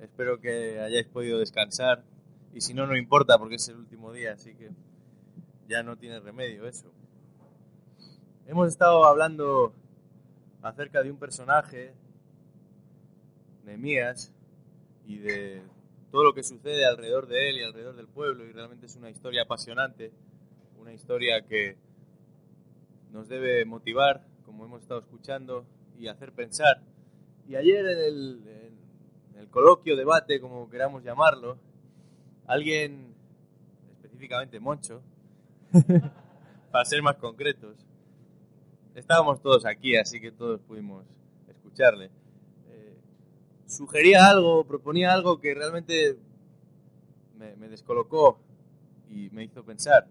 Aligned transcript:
Espero 0.00 0.40
que 0.40 0.80
hayáis 0.80 1.06
podido 1.06 1.38
descansar 1.38 2.04
y 2.52 2.60
si 2.60 2.74
no, 2.74 2.86
no 2.86 2.96
importa 2.96 3.38
porque 3.38 3.56
es 3.56 3.68
el 3.68 3.76
último 3.76 4.12
día, 4.12 4.32
así 4.32 4.54
que 4.54 4.70
ya 5.68 5.82
no 5.82 5.96
tiene 5.96 6.20
remedio 6.20 6.66
eso. 6.66 6.90
Hemos 8.46 8.68
estado 8.68 9.04
hablando 9.04 9.74
acerca 10.62 11.02
de 11.02 11.10
un 11.10 11.18
personaje, 11.18 11.94
Nehemías, 13.64 14.32
y 15.06 15.18
de 15.18 15.62
todo 16.10 16.24
lo 16.24 16.34
que 16.34 16.42
sucede 16.42 16.86
alrededor 16.86 17.26
de 17.26 17.50
él 17.50 17.58
y 17.58 17.62
alrededor 17.62 17.96
del 17.96 18.08
pueblo, 18.08 18.46
y 18.46 18.52
realmente 18.52 18.86
es 18.86 18.96
una 18.96 19.10
historia 19.10 19.42
apasionante, 19.42 20.12
una 20.78 20.92
historia 20.92 21.42
que 21.46 21.76
nos 23.12 23.28
debe 23.28 23.64
motivar, 23.64 24.26
como 24.44 24.64
hemos 24.64 24.82
estado 24.82 25.00
escuchando, 25.00 25.66
y 25.98 26.08
hacer 26.08 26.32
pensar. 26.32 26.80
Y 27.46 27.56
ayer 27.56 27.84
en 27.86 27.98
el, 27.98 28.67
el 29.38 29.48
coloquio, 29.48 29.96
debate, 29.96 30.40
como 30.40 30.68
queramos 30.68 31.02
llamarlo, 31.04 31.58
alguien, 32.46 33.14
específicamente 33.92 34.58
Moncho, 34.58 35.00
para 36.72 36.84
ser 36.84 37.02
más 37.02 37.16
concretos, 37.16 37.76
estábamos 38.94 39.40
todos 39.40 39.64
aquí, 39.64 39.96
así 39.96 40.20
que 40.20 40.32
todos 40.32 40.60
pudimos 40.62 41.04
escucharle. 41.48 42.10
Eh, 42.68 42.96
sugería 43.66 44.28
algo, 44.28 44.64
proponía 44.64 45.12
algo 45.12 45.40
que 45.40 45.54
realmente 45.54 46.16
me, 47.36 47.54
me 47.56 47.68
descolocó 47.68 48.40
y 49.08 49.30
me 49.30 49.44
hizo 49.44 49.64
pensar. 49.64 50.08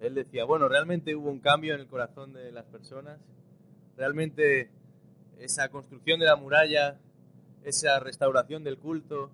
Él 0.00 0.14
decía, 0.14 0.44
bueno, 0.44 0.68
realmente 0.68 1.14
hubo 1.14 1.30
un 1.30 1.40
cambio 1.40 1.74
en 1.74 1.80
el 1.80 1.86
corazón 1.86 2.32
de 2.32 2.52
las 2.52 2.64
personas, 2.66 3.18
realmente 3.96 4.70
esa 5.38 5.68
construcción 5.68 6.20
de 6.20 6.26
la 6.26 6.36
muralla, 6.36 6.98
esa 7.66 7.98
restauración 7.98 8.62
del 8.62 8.78
culto, 8.78 9.28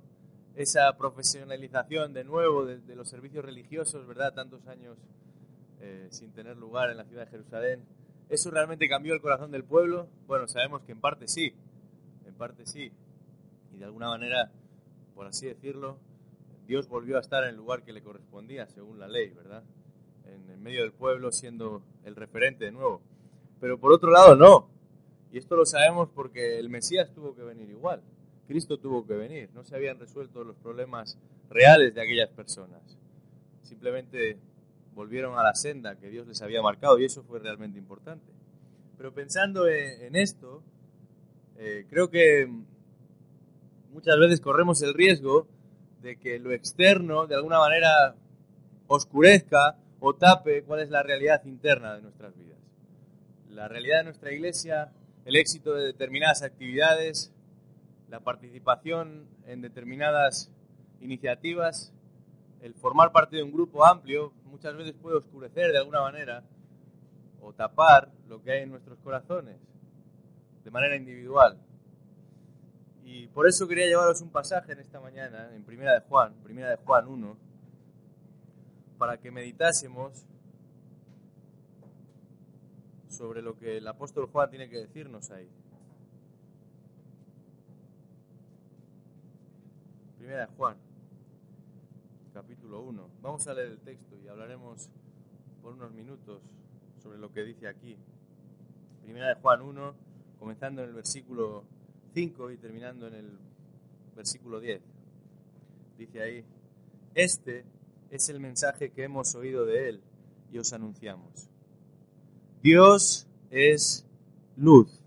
esa 0.57 0.97
profesionalización 0.97 2.15
de 2.15 2.25
nuevo 2.25 2.65
de, 2.65 2.97
los 2.97 3.06
servicios 3.09 3.45
religiosos, 3.45 4.06
¿verdad? 4.06 4.33
Tantos 4.33 4.67
años 4.67 4.97
eh, 5.83 6.09
sin 6.11 6.33
tener 6.33 6.56
lugar 6.56 6.91
en 6.91 6.97
la 6.97 7.05
ciudad 7.05 7.27
de 7.27 7.31
Jerusalén. 7.31 7.84
¿Eso 8.31 8.51
realmente 8.51 8.89
cambió 8.89 9.12
el 9.12 9.21
corazón 9.21 9.51
del 9.51 9.65
pueblo? 9.65 10.09
Bueno, 10.27 10.48
sabemos 10.48 10.81
que 10.83 10.93
en 10.93 11.01
parte 11.01 11.29
sí, 11.29 11.55
en 12.27 12.33
parte 12.34 12.65
sí. 12.65 12.91
Y 13.75 13.77
de 13.77 13.84
alguna 13.84 14.09
manera, 14.09 14.51
por 15.15 15.27
así 15.27 15.47
decirlo, 15.47 15.99
Dios 16.67 16.89
volvió 16.89 17.19
a 17.19 17.21
estar 17.21 17.45
en 17.45 17.51
el 17.51 17.56
lugar 17.56 17.83
que 17.83 17.93
le 17.93 18.03
correspondía 18.03 18.67
según 18.67 18.99
la 18.99 19.09
ley, 19.09 19.28
¿verdad? 19.28 19.62
En 20.25 20.49
el 20.49 20.59
medio 20.59 20.81
del 20.81 20.93
pueblo 20.93 21.33
siendo 21.33 21.83
el 22.05 22.17
referente 22.17 22.65
de 22.65 22.73
nuevo. 22.73 23.03
Pero 23.61 23.78
por 23.78 23.93
otro 23.93 24.11
lado, 24.11 24.37
no. 24.37 24.71
Y 25.33 25.37
esto 25.37 25.55
lo 25.55 25.67
sabemos 25.67 26.09
porque 26.15 26.59
el 26.59 26.71
Mesías 26.71 27.12
tuvo 27.12 27.34
que 27.34 27.43
venir 27.43 27.69
igual. 27.69 28.03
Cristo 28.53 28.78
tuvo 28.78 29.06
que 29.06 29.14
venir. 29.14 29.48
No 29.55 29.64
se 29.64 29.75
habían 29.75 29.98
resuelto 29.98 30.45
los 30.45 30.56
problemas 30.56 31.17
reales 31.48 31.95
de 31.95 32.03
aquellas 32.03 32.28
personas. 32.28 32.83
Simplemente 33.62 34.36
volvieron 34.94 35.39
a 35.39 35.42
la 35.42 35.55
senda 35.55 35.97
que 35.97 36.11
Dios 36.11 36.27
les 36.27 36.42
había 36.42 36.61
marcado 36.61 36.98
y 36.98 37.06
eso 37.06 37.22
fue 37.22 37.39
realmente 37.39 37.78
importante. 37.78 38.31
Pero 38.98 39.14
pensando 39.14 39.67
en, 39.67 40.14
esto, 40.17 40.62
eh, 41.56 41.86
creo 41.89 42.11
que 42.11 42.47
muchas 43.91 44.19
veces 44.19 44.42
corremos 44.42 44.83
el 44.83 44.92
riesgo 44.92 45.48
de 46.03 46.19
que 46.19 46.39
lo 46.39 46.53
externo 46.53 47.27
de 47.27 47.37
alguna 47.37 47.59
manera 47.59 48.14
oscurezca 48.87 49.78
o 49.98 50.14
tape 50.14 50.62
cuál 50.64 50.81
es 50.81 50.91
la 50.91 51.03
realidad 51.03 51.42
interna 51.47 51.94
de 51.94 52.03
nuestras 52.03 52.37
vidas. 52.37 52.59
La 53.48 53.66
realidad 53.66 54.00
de 54.00 54.05
nuestra 54.05 54.31
iglesia, 54.31 54.92
el 55.25 55.37
éxito 55.37 55.72
de 55.72 55.87
determinadas 55.87 56.42
actividades, 56.42 57.33
la 58.13 58.21
participación 58.21 59.27
en 59.47 59.63
determinadas 59.63 60.51
iniciativas, 61.01 61.95
el 62.61 62.75
formar 62.75 63.11
parte 63.11 63.37
de 63.37 63.43
un 63.43 63.51
grupo 63.51 63.87
amplio 63.87 64.35
muchas 64.45 64.77
veces 64.77 64.93
puede 64.93 65.17
oscurecer 65.17 65.73
de 65.73 65.79
alguna 65.79 66.03
manera 66.03 66.45
o 67.41 67.55
tapar 67.55 68.11
lo 68.28 68.43
que 68.43 68.53
hay 68.53 68.62
en 68.65 68.71
nuestros 68.71 68.99
corazones 68.99 69.56
de 70.62 70.71
manera 70.71 70.95
individual. 70.95 71.56
Y 73.03 73.28
por 73.28 73.49
eso 73.49 73.67
quería 73.67 73.87
llevaros 73.87 74.21
un 74.21 74.28
pasaje 74.28 74.72
en 74.72 74.81
esta 74.81 75.01
mañana, 75.01 75.49
en 75.55 75.65
Primera 75.65 75.95
de 75.95 76.01
Juan, 76.01 76.34
Primera 76.45 76.69
de 76.69 76.77
Juan 76.77 77.09
1, 77.09 77.37
para 78.99 79.17
que 79.17 79.31
meditásemos 79.31 80.27
sobre 83.09 83.41
lo 83.41 83.56
que 83.56 83.78
el 83.78 83.89
apóstol 83.89 84.27
Juan 84.27 84.51
tiene 84.51 84.69
que 84.69 84.81
decirnos 84.81 85.31
ahí. 85.31 85.49
Primera 90.22 90.47
de 90.47 90.53
Juan, 90.56 90.77
capítulo 92.33 92.83
1. 92.83 93.10
Vamos 93.22 93.44
a 93.49 93.55
leer 93.55 93.72
el 93.72 93.78
texto 93.81 94.16
y 94.25 94.28
hablaremos 94.28 94.88
por 95.60 95.72
unos 95.72 95.91
minutos 95.91 96.41
sobre 97.03 97.19
lo 97.19 97.33
que 97.33 97.43
dice 97.43 97.66
aquí. 97.66 97.97
Primera 99.03 99.31
de 99.31 99.34
Juan 99.34 99.62
1, 99.62 99.94
comenzando 100.38 100.84
en 100.84 100.91
el 100.91 100.94
versículo 100.94 101.65
5 102.15 102.53
y 102.53 102.56
terminando 102.59 103.09
en 103.09 103.15
el 103.15 103.38
versículo 104.15 104.60
10. 104.60 104.81
Dice 105.99 106.22
ahí, 106.22 106.44
este 107.16 107.65
es 108.09 108.28
el 108.28 108.39
mensaje 108.39 108.93
que 108.93 109.03
hemos 109.03 109.34
oído 109.34 109.66
de 109.66 109.89
él 109.89 110.00
y 110.53 110.59
os 110.59 110.72
anunciamos. 110.72 111.50
Dios 112.62 113.27
es 113.50 114.06
luz 114.56 115.03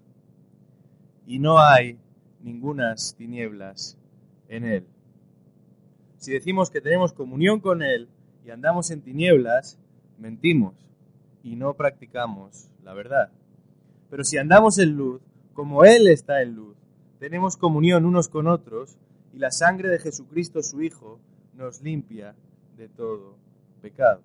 y 1.25 1.39
no 1.39 1.57
hay 1.57 1.97
ningunas 2.41 3.15
tinieblas 3.17 3.97
en 4.49 4.65
él. 4.65 4.85
Si 6.25 6.31
decimos 6.31 6.71
que 6.71 6.81
tenemos 6.81 7.13
comunión 7.13 7.59
con 7.59 7.83
Él 7.83 8.09
y 8.43 8.49
andamos 8.49 8.89
en 8.89 9.03
tinieblas, 9.03 9.77
mentimos 10.17 10.73
y 11.43 11.55
no 11.55 11.75
practicamos 11.75 12.71
la 12.83 12.95
verdad. 12.95 13.29
Pero 14.09 14.23
si 14.23 14.39
andamos 14.39 14.79
en 14.79 14.93
luz, 14.97 15.21
como 15.53 15.85
Él 15.85 16.07
está 16.07 16.41
en 16.41 16.55
luz, 16.55 16.75
tenemos 17.19 17.57
comunión 17.57 18.07
unos 18.07 18.27
con 18.27 18.47
otros 18.47 18.97
y 19.35 19.37
la 19.37 19.51
sangre 19.51 19.87
de 19.87 19.99
Jesucristo 19.99 20.63
su 20.63 20.81
Hijo 20.81 21.19
nos 21.53 21.83
limpia 21.83 22.33
de 22.75 22.89
todo 22.89 23.35
pecado. 23.83 24.23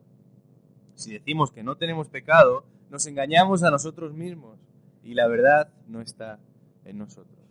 Si 0.95 1.13
decimos 1.13 1.53
que 1.53 1.63
no 1.63 1.77
tenemos 1.77 2.09
pecado, 2.09 2.65
nos 2.89 3.05
engañamos 3.05 3.63
a 3.63 3.71
nosotros 3.71 4.15
mismos 4.15 4.59
y 5.05 5.13
la 5.13 5.29
verdad 5.29 5.69
no 5.87 6.01
está 6.01 6.39
en 6.87 6.97
nosotros. 6.97 7.45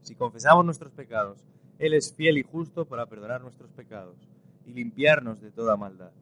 Si 0.00 0.14
confesamos 0.14 0.64
nuestros 0.64 0.94
pecados, 0.94 1.44
él 1.78 1.94
es 1.94 2.14
fiel 2.14 2.38
y 2.38 2.42
justo 2.42 2.86
para 2.86 3.06
perdonar 3.06 3.40
nuestros 3.40 3.70
pecados 3.72 4.16
y 4.66 4.72
limpiarnos 4.72 5.40
de 5.40 5.50
toda 5.50 5.76
maldad. 5.76 6.12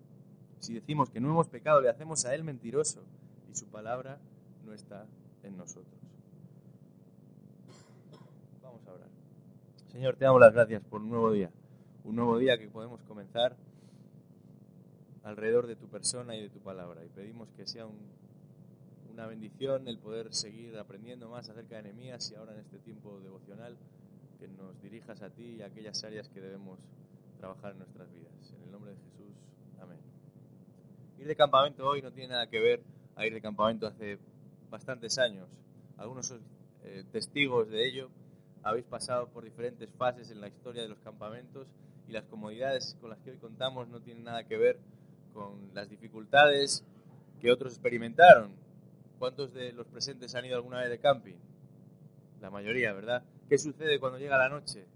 Si 0.58 0.74
decimos 0.74 1.10
que 1.10 1.20
no 1.20 1.30
hemos 1.30 1.48
pecado, 1.48 1.80
le 1.80 1.88
hacemos 1.88 2.24
a 2.24 2.34
Él 2.34 2.44
mentiroso 2.44 3.02
y 3.50 3.54
su 3.54 3.66
palabra 3.66 4.18
no 4.64 4.72
está 4.72 5.06
en 5.42 5.56
nosotros. 5.56 6.00
Vamos 8.62 8.86
a 8.86 8.92
orar. 8.92 9.08
Señor, 9.88 10.16
te 10.16 10.24
damos 10.24 10.40
las 10.40 10.52
gracias 10.52 10.82
por 10.84 11.00
un 11.02 11.10
nuevo 11.10 11.32
día, 11.32 11.50
un 12.04 12.16
nuevo 12.16 12.38
día 12.38 12.58
que 12.58 12.68
podemos 12.68 13.02
comenzar 13.02 13.56
alrededor 15.24 15.66
de 15.66 15.76
tu 15.76 15.88
persona 15.88 16.36
y 16.36 16.42
de 16.42 16.48
tu 16.48 16.60
palabra. 16.60 17.04
Y 17.04 17.08
pedimos 17.08 17.48
que 17.56 17.66
sea 17.66 17.86
una 19.12 19.26
bendición 19.26 19.88
el 19.88 19.98
poder 19.98 20.32
seguir 20.32 20.78
aprendiendo 20.78 21.28
más 21.28 21.48
acerca 21.48 21.76
de 21.76 21.82
Nehemías 21.82 22.30
y 22.30 22.36
ahora 22.36 22.54
en 22.54 22.60
este 22.60 22.78
tiempo 22.78 23.20
devocional 23.20 23.76
que 24.42 24.48
nos 24.48 24.80
dirijas 24.82 25.22
a 25.22 25.30
ti 25.30 25.56
y 25.58 25.62
a 25.62 25.66
aquellas 25.66 26.02
áreas 26.02 26.28
que 26.28 26.40
debemos 26.40 26.80
trabajar 27.38 27.72
en 27.72 27.78
nuestras 27.78 28.12
vidas. 28.12 28.32
En 28.56 28.64
el 28.64 28.72
nombre 28.72 28.90
de 28.90 28.96
Jesús, 28.96 29.36
amén. 29.80 30.00
Ir 31.16 31.28
de 31.28 31.36
campamento 31.36 31.86
hoy 31.86 32.02
no 32.02 32.10
tiene 32.10 32.30
nada 32.30 32.48
que 32.48 32.58
ver 32.58 32.82
a 33.14 33.24
ir 33.24 33.32
de 33.32 33.40
campamento 33.40 33.86
hace 33.86 34.18
bastantes 34.68 35.16
años. 35.18 35.48
Algunos 35.96 36.26
sois 36.26 36.42
eh, 36.82 37.04
testigos 37.12 37.68
de 37.68 37.86
ello. 37.86 38.10
Habéis 38.64 38.84
pasado 38.84 39.28
por 39.28 39.44
diferentes 39.44 39.88
fases 39.90 40.32
en 40.32 40.40
la 40.40 40.48
historia 40.48 40.82
de 40.82 40.88
los 40.88 40.98
campamentos 40.98 41.68
y 42.08 42.12
las 42.12 42.24
comodidades 42.24 42.96
con 43.00 43.10
las 43.10 43.20
que 43.20 43.30
hoy 43.30 43.36
contamos 43.36 43.86
no 43.88 44.00
tienen 44.00 44.24
nada 44.24 44.42
que 44.42 44.56
ver 44.56 44.80
con 45.32 45.72
las 45.72 45.88
dificultades 45.88 46.84
que 47.40 47.52
otros 47.52 47.74
experimentaron. 47.74 48.56
¿Cuántos 49.20 49.54
de 49.54 49.72
los 49.72 49.86
presentes 49.86 50.34
han 50.34 50.46
ido 50.46 50.56
alguna 50.56 50.80
vez 50.80 50.90
de 50.90 50.98
camping? 50.98 51.36
La 52.40 52.50
mayoría, 52.50 52.92
¿verdad? 52.92 53.22
¿Qué 53.52 53.58
sucede 53.58 54.00
cuando 54.00 54.18
llega 54.18 54.38
la 54.38 54.48
noche? 54.48 54.86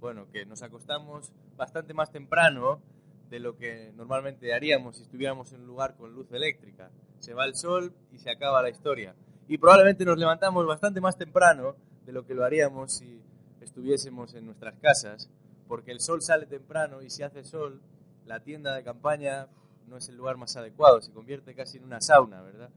Bueno, 0.00 0.30
que 0.32 0.46
nos 0.46 0.62
acostamos 0.62 1.30
bastante 1.58 1.92
más 1.92 2.10
temprano 2.10 2.80
de 3.28 3.38
lo 3.38 3.58
que 3.58 3.92
normalmente 3.94 4.54
haríamos 4.54 4.96
si 4.96 5.02
estuviéramos 5.02 5.52
en 5.52 5.60
un 5.60 5.66
lugar 5.66 5.94
con 5.94 6.10
luz 6.14 6.32
eléctrica. 6.32 6.90
Se 7.18 7.34
va 7.34 7.44
el 7.44 7.54
sol 7.54 7.92
y 8.12 8.18
se 8.18 8.30
acaba 8.30 8.62
la 8.62 8.70
historia. 8.70 9.14
Y 9.46 9.58
probablemente 9.58 10.06
nos 10.06 10.16
levantamos 10.16 10.66
bastante 10.66 11.02
más 11.02 11.18
temprano 11.18 11.76
de 12.06 12.12
lo 12.12 12.24
que 12.24 12.32
lo 12.32 12.46
haríamos 12.46 12.96
si 12.96 13.20
estuviésemos 13.60 14.32
en 14.32 14.46
nuestras 14.46 14.78
casas, 14.78 15.28
porque 15.68 15.92
el 15.92 16.00
sol 16.00 16.22
sale 16.22 16.46
temprano 16.46 17.02
y 17.02 17.10
si 17.10 17.24
hace 17.24 17.44
sol, 17.44 17.82
la 18.24 18.40
tienda 18.40 18.74
de 18.74 18.84
campaña 18.84 19.48
no 19.86 19.98
es 19.98 20.08
el 20.08 20.16
lugar 20.16 20.38
más 20.38 20.56
adecuado, 20.56 21.02
se 21.02 21.12
convierte 21.12 21.54
casi 21.54 21.76
en 21.76 21.84
una 21.84 22.00
sauna, 22.00 22.40
¿verdad? 22.40 22.70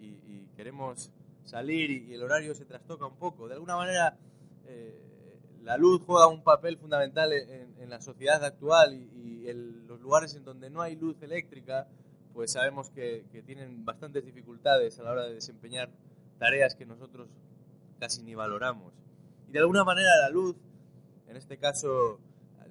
Y, 0.00 0.06
y 0.26 0.50
queremos 0.56 1.12
salir 1.44 1.90
y, 1.90 2.14
el 2.14 2.22
horario 2.22 2.54
se 2.54 2.64
trastoca 2.64 3.06
un 3.06 3.16
poco. 3.16 3.48
De 3.48 3.54
alguna 3.54 3.76
manera, 3.76 4.16
eh, 4.66 5.38
la 5.62 5.76
luz 5.76 6.02
juega 6.04 6.26
un 6.26 6.42
papel 6.42 6.76
fundamental 6.78 7.32
en, 7.32 7.74
la 7.88 8.00
sociedad 8.00 8.42
actual 8.44 8.94
y, 8.94 9.48
en 9.48 9.86
los 9.86 10.00
lugares 10.00 10.34
en 10.34 10.44
donde 10.44 10.70
no 10.70 10.80
hay 10.80 10.96
luz 10.96 11.22
eléctrica, 11.22 11.86
pues 12.32 12.52
sabemos 12.52 12.90
que, 12.90 13.24
tienen 13.46 13.84
bastantes 13.84 14.24
dificultades 14.24 14.98
a 14.98 15.02
la 15.02 15.12
hora 15.12 15.24
de 15.26 15.34
desempeñar 15.34 15.90
tareas 16.38 16.74
que 16.74 16.86
nosotros 16.86 17.28
casi 18.00 18.22
ni 18.22 18.34
valoramos. 18.34 18.92
Y 19.48 19.52
de 19.52 19.58
alguna 19.60 19.84
manera 19.84 20.08
la 20.22 20.30
luz, 20.30 20.56
en 21.28 21.36
este 21.36 21.58
caso 21.58 22.18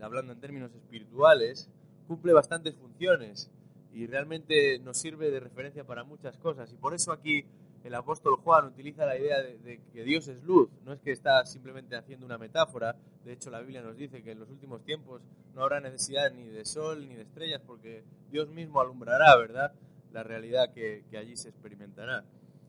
hablando 0.02 0.34
en 0.34 0.40
términos 0.40 0.74
espirituales, 0.76 1.70
cumple 2.08 2.34
bastantes 2.34 2.76
funciones 2.76 3.50
y 3.94 4.08
realmente 4.08 4.80
nos 4.80 4.98
sirve 4.98 5.32
de 5.32 5.40
referencia 5.40 5.86
para 5.86 6.04
muchas 6.04 6.38
cosas. 6.38 6.72
Y 6.74 6.78
por 6.78 6.94
eso 6.94 7.12
aquí 7.12 7.46
el 7.84 7.96
apóstol 7.96 8.38
Juan 8.38 8.68
utiliza 8.68 9.06
la 9.06 9.18
idea 9.18 9.42
de, 9.42 9.82
que 9.92 10.04
Dios 10.04 10.28
es 10.30 10.42
luz, 10.44 10.70
no 10.86 10.94
es 10.94 11.02
que 11.02 11.12
está 11.12 11.46
simplemente 11.46 11.98
haciendo 11.98 12.26
una 12.26 12.38
metáfora, 12.38 12.96
de 13.26 13.34
hecho 13.34 13.50
la 13.50 13.60
Biblia 13.60 13.82
nos 13.82 13.98
dice 13.98 14.24
que 14.24 14.32
en 14.32 14.40
los 14.40 14.50
últimos 14.50 14.84
tiempos 14.86 15.22
no 15.54 15.64
habrá 15.64 15.82
necesidad 15.82 16.32
ni 16.32 16.48
de 16.48 16.64
sol 16.64 17.08
ni 17.08 17.16
de 17.16 17.24
estrellas 17.24 17.62
porque 17.66 18.04
Dios 18.32 18.50
mismo 18.50 18.80
alumbrará, 18.80 19.36
¿verdad?, 19.36 19.74
la 20.14 20.24
realidad 20.24 20.72
que, 20.74 21.04
allí 21.18 21.36
se 21.36 21.50
experimentará. 21.50 22.24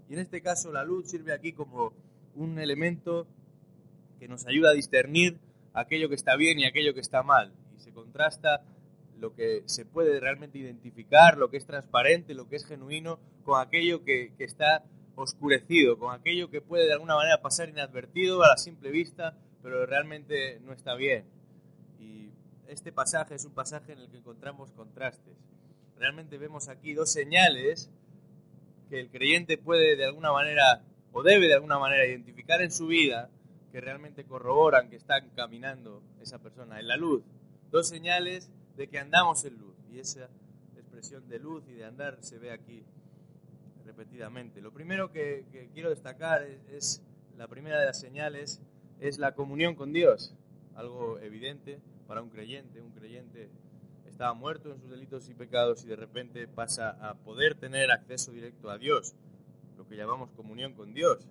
Y 0.08 0.14
en 0.14 0.18
este 0.18 0.40
caso 0.40 0.72
la 0.72 0.82
luz 0.82 1.10
sirve 1.10 1.32
aquí 1.32 1.52
como 1.52 1.92
un 2.34 2.58
elemento 2.58 3.26
que 4.18 4.26
nos 4.26 4.46
ayuda 4.46 4.70
a 4.70 4.74
discernir 4.74 5.38
aquello 5.74 6.08
que 6.08 6.14
está 6.14 6.36
bien 6.36 6.58
y 6.58 6.64
aquello 6.64 6.94
que 6.94 7.00
está 7.00 7.22
mal, 7.22 7.52
y 7.76 7.80
se 7.80 7.92
contrasta 7.92 8.62
lo 9.18 9.34
que 9.34 9.62
se 9.66 9.84
puede 9.84 10.18
realmente 10.18 10.58
identificar, 10.58 11.38
lo 11.38 11.50
que 11.50 11.56
es 11.56 11.66
transparente, 11.66 12.34
lo 12.34 12.48
que 12.48 12.56
es 12.56 12.66
genuino, 12.66 13.20
con 13.44 13.60
aquello 13.60 14.02
que, 14.02 14.32
que 14.36 14.44
está 14.44 14.82
oscurecido, 15.16 15.98
con 15.98 16.14
aquello 16.14 16.50
que 16.50 16.60
puede 16.60 16.86
de 16.86 16.92
alguna 16.92 17.16
manera 17.16 17.40
pasar 17.40 17.68
inadvertido 17.68 18.42
a 18.42 18.48
la 18.48 18.56
simple 18.56 18.90
vista, 18.90 19.36
pero 19.62 19.86
realmente 19.86 20.60
no 20.60 20.72
está 20.72 20.94
bien. 20.94 21.24
Y 21.98 22.30
este 22.68 22.92
pasaje 22.92 23.34
es 23.34 23.44
un 23.44 23.52
pasaje 23.52 23.92
en 23.92 24.00
el 24.00 24.10
que 24.10 24.18
encontramos 24.18 24.72
contrastes. 24.72 25.34
Realmente 25.98 26.38
vemos 26.38 26.68
aquí 26.68 26.92
dos 26.94 27.12
señales 27.12 27.90
que 28.90 29.00
el 29.00 29.10
creyente 29.10 29.56
puede 29.56 29.96
de 29.96 30.04
alguna 30.04 30.32
manera 30.32 30.82
o 31.12 31.22
debe 31.22 31.46
de 31.46 31.54
alguna 31.54 31.78
manera 31.78 32.06
identificar 32.06 32.60
en 32.60 32.72
su 32.72 32.88
vida 32.88 33.30
que 33.72 33.80
realmente 33.80 34.24
corroboran 34.24 34.90
que 34.90 34.96
está 34.96 35.24
caminando 35.34 36.02
esa 36.20 36.38
persona 36.38 36.80
en 36.80 36.88
la 36.88 36.96
luz. 36.96 37.22
Dos 37.70 37.88
señales 37.88 38.50
de 38.76 38.88
que 38.88 38.98
andamos 38.98 39.44
en 39.44 39.58
luz. 39.58 39.74
Y 39.92 40.00
esa 40.00 40.28
expresión 40.76 41.28
de 41.28 41.38
luz 41.38 41.64
y 41.68 41.74
de 41.74 41.84
andar 41.84 42.18
se 42.20 42.38
ve 42.38 42.50
aquí 42.50 42.84
repetidamente. 43.84 44.60
Lo 44.60 44.72
primero 44.72 45.10
que, 45.10 45.44
quiero 45.72 45.90
destacar 45.90 46.42
es, 46.42 47.02
la 47.36 47.48
primera 47.48 47.78
de 47.78 47.86
las 47.86 47.98
señales, 47.98 48.60
es 49.00 49.18
la 49.18 49.34
comunión 49.34 49.74
con 49.74 49.92
Dios, 49.92 50.34
algo 50.74 51.18
evidente 51.18 51.80
para 52.06 52.22
un 52.22 52.30
creyente. 52.30 52.80
Un 52.80 52.92
creyente 52.92 53.50
estaba 54.06 54.34
muerto 54.34 54.72
en 54.72 54.80
sus 54.80 54.90
delitos 54.90 55.28
y 55.28 55.34
pecados 55.34 55.84
y 55.84 55.88
de 55.88 55.96
repente 55.96 56.46
pasa 56.46 56.90
a 57.00 57.14
poder 57.14 57.56
tener 57.56 57.90
acceso 57.90 58.32
directo 58.32 58.70
a 58.70 58.78
Dios, 58.78 59.14
lo 59.76 59.86
que 59.88 59.96
llamamos 59.96 60.30
comunión 60.30 60.74
con 60.74 60.94
Dios. 60.94 61.26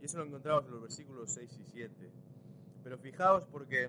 Y 0.00 0.06
eso 0.06 0.18
lo 0.18 0.24
encontramos 0.24 0.66
en 0.66 0.72
los 0.72 0.82
versículos 0.82 1.32
6 1.32 1.58
y 1.60 1.64
7. 1.72 2.10
Pero 2.84 2.98
fijaos 2.98 3.44
porque 3.46 3.88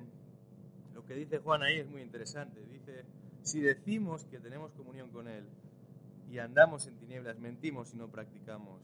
lo 0.94 1.06
que 1.06 1.16
dice 1.16 1.40
Juan 1.40 1.64
ahí 1.64 1.80
es 1.80 1.90
muy 1.90 2.02
interesante. 2.02 2.62
Dice, 2.72 3.04
si 3.42 3.60
decimos 3.60 4.24
que 4.26 4.40
tenemos 4.40 4.72
comunión 4.74 5.10
con 5.10 5.28
Él 5.28 5.44
y 6.34 6.40
andamos 6.40 6.88
en 6.88 6.98
tinieblas, 6.98 7.38
mentimos 7.38 7.94
y 7.94 7.98
no 7.98 8.08
practicamos 8.08 8.82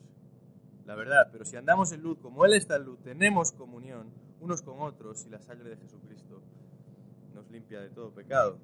la 0.86 0.94
verdad. 0.94 1.30
Pero 1.32 1.46
si 1.46 1.56
andamos 1.56 1.92
en 1.92 2.04
luz 2.04 2.20
como 2.20 2.46
Él 2.46 2.54
está 2.54 2.76
en 2.76 2.84
luz, 2.84 3.00
tenemos 3.02 3.52
comunión 3.54 4.12
unos 4.40 4.62
con 4.62 4.80
otros 4.82 5.26
y 5.26 5.30
la 5.30 5.42
sangre 5.42 5.72
de 5.72 5.78
Jesucristo 5.78 6.44
nos 7.34 7.50
limpia 7.50 7.82
de 7.82 7.90
todo 7.90 8.12
pecado. 8.12 8.60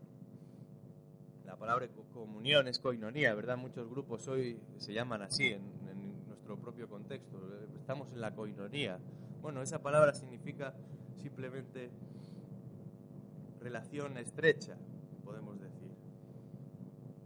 La 1.45 1.55
palabra 1.55 1.87
comunión 2.13 2.67
es 2.67 2.77
coinonía, 2.77 3.33
¿verdad? 3.33 3.57
Muchos 3.57 3.89
grupos 3.89 4.27
hoy 4.27 4.59
se 4.77 4.93
llaman 4.93 5.23
así 5.23 5.47
en, 5.47 5.63
en 5.89 6.27
nuestro 6.27 6.55
propio 6.57 6.87
contexto. 6.87 7.41
Estamos 7.79 8.13
en 8.13 8.21
la 8.21 8.35
coinonía. 8.35 8.99
Bueno, 9.41 9.63
esa 9.63 9.81
palabra 9.81 10.13
significa 10.13 10.75
simplemente 11.23 11.89
relación 13.59 14.19
estrecha, 14.19 14.77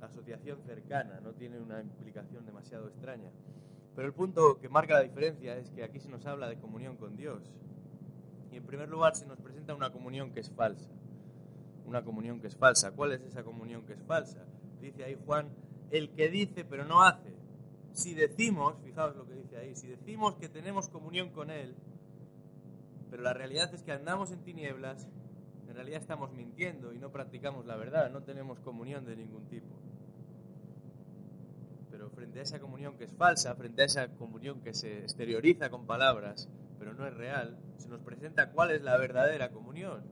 asociación 0.10 0.62
cercana, 0.64 1.20
no 1.22 1.34
tiene 1.34 1.60
una 1.60 1.82
implicación 1.82 2.46
demasiado 2.46 2.88
extraña. 2.88 3.32
Pero 3.96 4.08
el 4.08 4.14
punto 4.14 4.60
que 4.60 4.70
marca 4.70 4.94
la 4.96 5.04
diferencia 5.04 5.58
es 5.58 5.70
que 5.72 5.84
aquí 5.84 6.00
se 6.00 6.10
nos 6.10 6.26
habla 6.26 6.48
de 6.48 6.58
comunión 6.58 6.98
con 6.98 7.16
Dios. 7.16 7.44
Y 8.52 8.58
en 8.58 8.66
primer 8.66 8.90
lugar 8.90 9.16
se 9.16 9.26
nos 9.26 9.40
presenta 9.40 9.76
una 9.76 9.92
comunión 9.92 10.32
que 10.32 10.40
es 10.40 10.50
falsa. 10.52 10.90
Una 11.86 12.04
comunión 12.04 12.40
que 12.40 12.48
es 12.48 12.56
falsa. 12.56 12.92
¿Cuál 12.92 13.14
es 13.14 13.22
esa 13.22 13.44
comunión 13.44 13.86
que 13.86 13.94
es 13.94 14.04
falsa? 14.04 14.46
Dice 14.82 15.04
ahí 15.04 15.18
Juan, 15.26 15.50
el 15.92 16.12
que 16.12 16.30
dice 16.30 16.66
pero 16.66 16.86
no 16.86 17.04
hace. 17.04 17.34
Si 17.92 18.14
decimos, 18.14 18.76
fijaos 18.84 19.16
lo 19.16 19.26
que 19.26 19.34
dice 19.34 19.58
ahí, 19.58 19.76
si 19.76 19.88
decimos 19.88 20.36
que 20.36 20.48
tenemos 20.48 20.88
comunión 20.90 21.32
con 21.32 21.50
Él, 21.50 21.76
pero 23.10 23.24
la 23.24 23.34
realidad 23.34 23.74
es 23.74 23.82
que 23.82 23.92
andamos 23.92 24.32
en 24.32 24.44
tinieblas, 24.44 25.08
en 25.68 25.76
realidad 25.76 26.00
estamos 26.00 26.32
mintiendo 26.32 26.94
y 26.94 27.00
no 27.00 27.12
practicamos 27.12 27.66
la 27.66 27.76
verdad, 27.76 28.12
no 28.12 28.22
tenemos 28.22 28.60
comunión 28.60 29.06
de 29.06 29.16
ningún 29.16 29.48
tipo 29.48 29.79
frente 32.20 32.40
a 32.40 32.44
esa 32.44 32.60
comunión 32.60 32.98
que 32.98 33.06
es 33.06 33.14
falsa, 33.14 33.56
frente 33.56 33.82
a 33.82 33.86
esa 33.86 34.10
comunión 34.10 34.60
que 34.60 34.74
se 34.74 35.00
exterioriza 35.00 35.70
con 35.70 35.88
palabras, 35.88 36.50
pero 36.78 36.94
no 36.94 37.08
es 37.08 37.14
real, 37.14 37.58
se 37.78 37.88
nos 37.88 38.02
presenta 38.02 38.52
cuál 38.52 38.72
es 38.72 38.82
la 38.82 38.98
verdadera 38.98 39.52
comunión. 39.52 40.04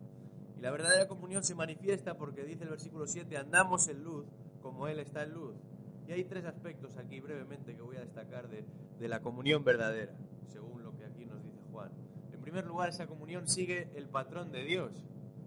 Y 0.58 0.62
la 0.62 0.72
verdadera 0.72 1.10
comunión 1.10 1.44
se 1.44 1.54
manifiesta 1.54 2.18
porque 2.18 2.46
dice 2.46 2.64
el 2.64 2.70
versículo 2.70 3.08
7, 3.08 3.36
andamos 3.36 3.90
en 3.90 4.06
luz 4.06 4.26
como 4.62 4.88
Él 4.88 5.00
está 5.00 5.24
en 5.24 5.34
luz. 5.34 5.58
Y 6.08 6.14
hay 6.14 6.24
tres 6.24 6.46
aspectos 6.46 6.96
aquí 6.96 7.20
brevemente 7.20 7.76
que 7.76 7.82
voy 7.82 7.98
a 7.98 8.06
destacar 8.06 8.48
de, 8.48 8.64
de 8.98 9.08
la 9.10 9.22
comunión 9.22 9.66
verdadera, 9.66 10.16
según 10.48 10.84
lo 10.84 10.96
que 10.96 11.04
aquí 11.04 11.26
nos 11.26 11.44
dice 11.44 11.60
Juan. 11.74 11.92
En 12.32 12.40
primer 12.40 12.66
lugar, 12.66 12.88
esa 12.88 13.08
comunión 13.08 13.50
sigue 13.50 13.90
el 13.96 14.08
patrón 14.08 14.54
de 14.54 14.64
Dios. 14.64 14.94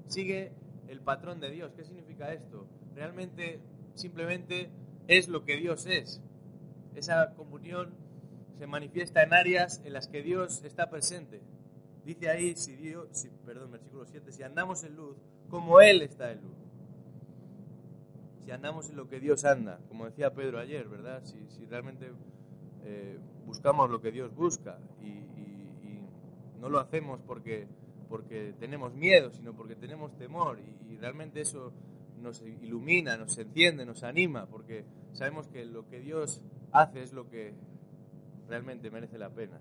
Sigue 0.09 0.53
el 0.89 1.01
patrón 1.01 1.41
de 1.41 1.51
Dios. 1.53 1.73
¿Qué 1.75 1.87
significa 1.87 2.35
esto? 2.35 2.69
Realmente, 2.95 3.63
simplemente 3.95 4.71
es 5.09 5.29
lo 5.29 5.47
que 5.47 5.57
Dios 5.57 5.87
es. 5.87 6.23
Esa 6.95 7.35
comunión 7.35 7.95
se 8.59 8.67
manifiesta 8.67 9.23
en 9.23 9.33
áreas 9.33 9.81
en 9.85 9.93
las 9.93 10.09
que 10.09 10.23
Dios 10.23 10.63
está 10.65 10.91
presente. 10.91 11.41
Dice 12.05 12.29
ahí, 12.29 12.57
si 12.57 12.77
Dios, 12.77 13.29
perdón, 13.45 13.73
versículo 13.73 14.05
7, 14.07 14.33
si 14.33 14.43
andamos 14.43 14.85
en 14.85 14.97
luz, 14.97 15.17
como 15.49 15.81
Él 15.81 16.03
está 16.03 16.33
en 16.33 16.43
luz. 16.43 16.57
Si 18.45 18.51
andamos 18.51 18.91
en 18.91 18.97
lo 18.97 19.09
que 19.09 19.21
Dios 19.21 19.45
anda, 19.45 19.81
como 19.89 20.07
decía 20.07 20.35
Pedro 20.35 20.59
ayer, 20.59 20.89
¿verdad? 20.89 21.23
Si, 21.25 21.67
realmente 21.67 22.11
eh, 22.85 23.19
buscamos 23.47 23.91
lo 23.91 24.01
que 24.01 24.11
Dios 24.13 24.35
busca 24.35 24.79
y, 25.01 25.29
no 26.59 26.69
lo 26.69 26.79
hacemos 26.79 27.21
porque, 27.27 27.67
porque 28.11 28.53
tenemos 28.61 28.93
miedo, 28.93 29.31
sino 29.31 29.55
porque 29.55 29.75
tenemos 29.77 30.15
temor 30.19 30.59
y 30.87 30.99
realmente 30.99 31.41
eso 31.41 31.73
nos 32.21 32.43
ilumina, 32.43 33.17
nos 33.17 33.37
enciende, 33.39 33.85
nos 33.85 34.03
anima, 34.03 34.47
porque 34.47 34.85
sabemos 35.13 35.49
que 35.49 35.65
lo 35.65 35.89
que 35.89 36.01
Dios 36.01 36.43
hace 36.73 37.03
es 37.03 37.13
lo 37.13 37.29
que 37.29 37.55
realmente 38.49 38.91
merece 38.91 39.19
la 39.19 39.31
pena. 39.31 39.59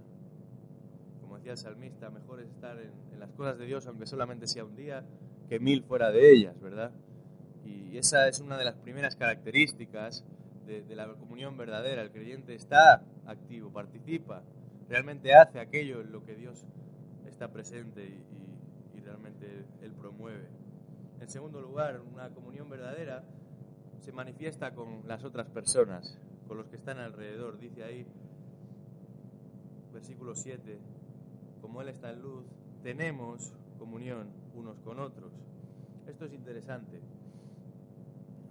Como 1.21 1.37
decía 1.37 1.51
el 1.51 1.57
salmista, 1.57 2.09
mejor 2.09 2.41
es 2.41 2.49
estar 2.49 2.77
en, 2.79 3.19
las 3.19 3.31
cosas 3.31 3.57
de 3.57 3.65
Dios, 3.65 3.85
aunque 3.87 4.05
solamente 4.05 4.47
sea 4.47 4.65
un 4.65 4.75
día, 4.75 5.03
que 5.47 5.59
mil 5.59 5.83
fuera 5.83 6.11
de 6.11 6.31
ellas, 6.31 6.59
¿verdad? 6.61 6.91
Y 7.65 7.97
esa 7.97 8.27
es 8.27 8.39
una 8.39 8.57
de 8.57 8.65
las 8.65 8.75
primeras 8.75 9.15
características 9.15 10.23
de, 10.65 10.95
la 10.95 11.07
comunión 11.13 11.57
verdadera. 11.57 12.01
El 12.01 12.11
creyente 12.11 12.55
está 12.55 13.03
activo, 13.25 13.71
participa, 13.71 14.43
realmente 14.87 15.35
hace 15.35 15.59
aquello 15.59 16.01
en 16.01 16.11
lo 16.11 16.23
que 16.23 16.35
Dios 16.35 16.63
está 17.25 17.51
presente 17.51 18.05
y 18.05 18.99
realmente 19.01 19.65
Él 19.81 19.93
promueve. 19.93 20.47
En 21.19 21.29
segundo 21.29 21.61
lugar, 21.61 21.99
una 21.99 22.29
comunión 22.29 22.69
verdadera 22.69 23.23
se 23.99 24.11
manifiesta 24.11 24.73
con 24.73 25.07
las 25.07 25.23
otras 25.23 25.49
personas 25.49 26.17
con 26.49 26.57
los 26.57 26.67
que 26.67 26.75
están 26.75 26.97
alrededor. 26.97 27.59
Dice 27.59 27.83
ahí, 27.83 28.05
versículo 29.93 30.35
7, 30.35 30.79
como 31.61 31.81
Él 31.81 31.89
está 31.89 32.09
en 32.09 32.21
luz, 32.21 32.43
tenemos 32.81 33.53
comunión 33.77 34.27
unos 34.55 34.79
con 34.79 34.99
otros. 34.99 35.31
Esto 36.07 36.25
es 36.25 36.33
interesante, 36.33 36.99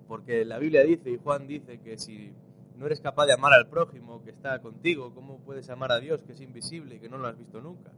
porque 0.07 0.45
la 0.45 0.59
Biblia 0.59 0.85
dice, 0.85 1.11
y 1.11 1.19
Juan 1.19 1.49
dice, 1.49 1.81
que 1.81 1.99
si 1.99 2.33
no 2.77 2.87
eres 2.87 3.01
capaz 3.01 3.27
de 3.27 3.33
amar 3.33 3.53
al 3.53 3.67
prójimo 3.67 4.23
que 4.23 4.31
está 4.31 4.63
contigo, 4.63 5.13
¿cómo 5.13 5.39
puedes 5.41 5.69
amar 5.69 5.91
a 5.91 5.99
Dios 5.99 6.23
que 6.23 6.33
es 6.33 6.41
invisible 6.41 6.95
y 6.95 7.01
que 7.01 7.09
no 7.09 7.19
lo 7.19 7.27
has 7.27 7.37
visto 7.37 7.61
nunca? 7.61 7.91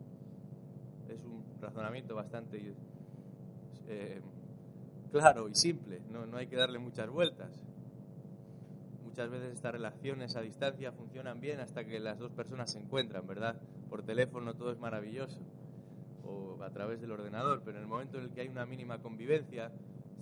Es 1.11 1.23
un 1.25 1.45
razonamiento 1.61 2.15
bastante 2.15 2.75
eh, 3.89 4.23
claro 5.13 5.47
y 5.47 5.55
simple, 5.55 6.01
no, 6.11 6.25
no 6.25 6.39
hay 6.39 6.47
que 6.47 6.57
darle 6.57 6.79
muchas 6.79 7.11
vueltas. 7.11 7.51
Muchas 9.11 9.29
veces 9.29 9.55
estas 9.55 9.73
relaciones 9.73 10.37
a 10.37 10.41
distancia 10.41 10.93
funcionan 10.93 11.41
bien 11.41 11.59
hasta 11.59 11.85
que 11.85 11.99
las 11.99 12.17
dos 12.21 12.31
personas 12.31 12.71
se 12.71 12.79
encuentran, 12.79 13.27
¿verdad? 13.27 13.61
Por 13.89 14.05
teléfono 14.05 14.55
todo 14.55 14.71
es 14.71 14.79
maravilloso. 14.79 15.41
o 16.23 16.63
a 16.63 16.71
través 16.71 17.01
del 17.01 17.11
ordenador, 17.11 17.63
pero 17.65 17.79
en 17.79 17.83
el 17.83 17.89
momento 17.89 18.19
en 18.19 18.25
el 18.25 18.31
que 18.31 18.43
hay 18.43 18.49
una 18.49 18.67
mínima 18.67 19.03
convivencia 19.03 19.73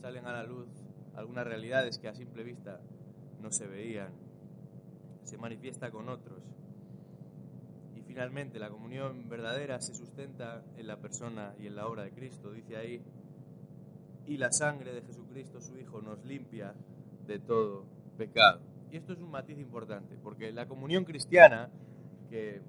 salen 0.01 0.25
a 0.25 0.33
la 0.33 0.43
luz 0.43 0.69
algunas 1.15 1.47
realidades 1.47 1.99
que 1.99 2.09
a 2.09 2.15
simple 2.15 2.45
vista 2.45 2.81
no 3.43 3.51
se 3.51 3.67
veían, 3.67 4.11
se 5.25 5.37
manifiesta 5.37 5.91
con 5.91 6.09
otros. 6.09 6.43
Y 7.95 8.01
finalmente 8.01 8.59
la 8.59 8.71
comunión 8.71 9.29
verdadera 9.29 9.83
se 9.83 9.95
sustenta 9.95 10.65
en 10.79 10.87
la 10.87 10.97
persona 10.97 11.55
y 11.59 11.67
en 11.67 11.77
la 11.77 11.87
obra 11.89 12.05
de 12.05 12.13
Cristo, 12.13 12.53
dice 12.53 12.77
ahí, 12.79 13.03
y 14.25 14.39
la 14.39 14.51
sangre 14.51 14.95
de 14.95 15.03
Jesucristo, 15.03 15.61
su 15.61 15.77
Hijo, 15.77 16.01
nos 16.01 16.25
limpia 16.25 16.75
de 17.27 17.39
todo 17.39 17.85
pecado. 18.17 18.68
Y 18.91 18.97
esto 18.97 19.13
es 19.13 19.19
un 19.21 19.31
matiz 19.31 19.59
importante, 19.59 20.17
porque 20.23 20.53
la 20.53 20.67
comunión 20.67 21.05
cristiana, 21.05 21.71
que 22.31 22.61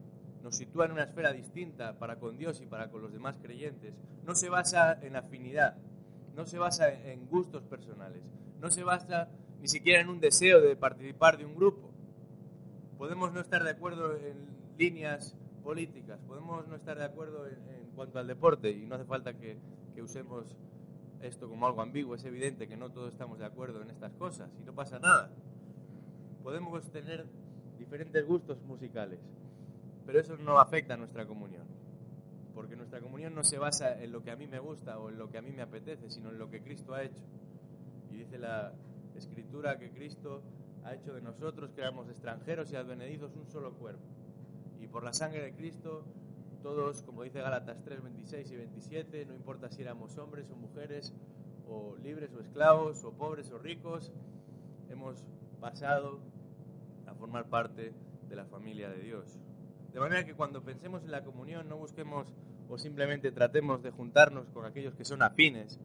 nos 0.43 0.55
sitúa 0.55 0.85
en 0.85 0.93
una 0.93 1.03
esfera 1.03 1.31
distinta 1.31 1.97
para 1.97 2.17
con 2.17 2.37
Dios 2.37 2.61
y 2.61 2.65
para 2.65 2.89
con 2.89 3.01
los 3.01 3.11
demás 3.11 3.37
creyentes, 3.41 3.93
no 4.25 4.35
se 4.35 4.49
basa 4.49 4.99
en 5.01 5.15
afinidad, 5.15 5.77
no 6.35 6.45
se 6.45 6.57
basa 6.57 6.91
en 6.93 7.27
gustos 7.27 7.63
personales, 7.63 8.21
no 8.59 8.69
se 8.69 8.83
basa 8.83 9.29
ni 9.61 9.67
siquiera 9.67 10.01
en 10.01 10.09
un 10.09 10.19
deseo 10.19 10.61
de 10.61 10.75
participar 10.75 11.37
de 11.37 11.45
un 11.45 11.55
grupo. 11.55 11.89
Podemos 12.97 13.33
no 13.33 13.39
estar 13.39 13.63
de 13.63 13.71
acuerdo 13.71 14.15
en 14.15 14.47
líneas 14.77 15.35
políticas, 15.63 16.19
podemos 16.27 16.67
no 16.67 16.75
estar 16.75 16.97
de 16.97 17.05
acuerdo 17.05 17.47
en, 17.47 17.59
cuanto 17.95 18.19
al 18.19 18.27
deporte 18.27 18.71
y 18.71 18.85
no 18.85 18.95
hace 18.95 19.05
falta 19.05 19.33
que, 19.33 19.57
usemos 20.01 20.55
esto 21.19 21.49
como 21.49 21.67
algo 21.67 21.81
ambiguo, 21.81 22.15
es 22.15 22.23
evidente 22.23 22.69
que 22.69 22.77
no 22.77 22.89
todos 22.89 23.11
estamos 23.11 23.37
de 23.37 23.45
acuerdo 23.45 23.81
en 23.81 23.89
estas 23.89 24.13
cosas 24.13 24.49
y 24.57 24.63
no 24.63 24.73
pasa 24.73 24.97
nada. 24.97 25.29
Podemos 26.43 26.89
tener 26.91 27.25
diferentes 27.77 28.25
gustos 28.25 28.61
musicales, 28.63 29.19
pero 30.05 30.19
eso 30.19 30.37
no 30.37 30.59
afecta 30.59 30.93
a 30.93 30.97
nuestra 30.97 31.25
comunión, 31.25 31.67
porque 32.53 32.75
nuestra 32.75 33.01
comunión 33.01 33.35
no 33.35 33.43
se 33.43 33.57
basa 33.57 34.01
en 34.01 34.11
lo 34.11 34.23
que 34.23 34.31
a 34.31 34.35
mí 34.35 34.47
me 34.47 34.59
gusta 34.59 34.99
o 34.99 35.09
en 35.09 35.17
lo 35.17 35.29
que 35.29 35.37
a 35.37 35.41
mí 35.41 35.51
me 35.51 35.61
apetece, 35.61 36.09
sino 36.09 36.29
en 36.29 36.39
lo 36.39 36.49
que 36.49 36.61
Cristo 36.61 36.93
ha 36.93 37.03
hecho. 37.03 37.23
Y 38.11 38.17
dice 38.17 38.37
la 38.37 38.73
Escritura 39.15 39.77
que 39.77 39.91
Cristo 39.91 40.41
ha 40.83 40.93
hecho 40.93 41.13
de 41.13 41.21
nosotros, 41.21 41.71
que 41.73 41.81
éramos 41.81 42.09
extranjeros 42.09 42.71
y 42.71 42.75
advenedizos, 42.75 43.35
un 43.35 43.47
solo 43.47 43.73
cuerpo. 43.73 44.03
Y 44.79 44.87
por 44.87 45.03
la 45.03 45.13
sangre 45.13 45.41
de 45.41 45.53
Cristo 45.53 46.05
todos, 46.61 47.03
como 47.03 47.23
dice 47.23 47.41
Gálatas 47.41 47.81
3, 47.83 48.03
26 48.03 48.51
y 48.51 48.55
27, 48.55 49.25
no 49.25 49.33
importa 49.33 49.69
si 49.69 49.81
éramos 49.81 50.17
hombres 50.17 50.49
o 50.51 50.55
mujeres, 50.55 51.13
o 51.67 51.95
libres 51.97 52.33
o 52.33 52.41
esclavos, 52.41 53.03
o 53.03 53.11
pobres 53.13 53.51
o 53.51 53.57
ricos, 53.57 54.11
hemos 54.89 55.23
pasado 55.59 56.19
a 57.05 57.13
formar 57.13 57.49
parte 57.49 57.93
de 58.27 58.35
la 58.35 58.45
familia 58.45 58.89
de 58.89 59.01
Dios. 59.01 59.39
De 59.93 59.99
manera 59.99 60.25
que 60.25 60.35
cuando 60.35 60.63
pensemos 60.63 61.03
en 61.03 61.11
la 61.11 61.23
comunión 61.23 61.67
no 61.67 61.77
busquemos 61.77 62.27
o 62.69 62.77
simplemente 62.77 63.31
tratemos 63.31 63.81
de 63.81 63.91
juntarnos 63.91 64.47
con 64.49 64.65
aquellos 64.65 64.95
que 64.95 65.05
son 65.05 65.23
afines, 65.23 65.79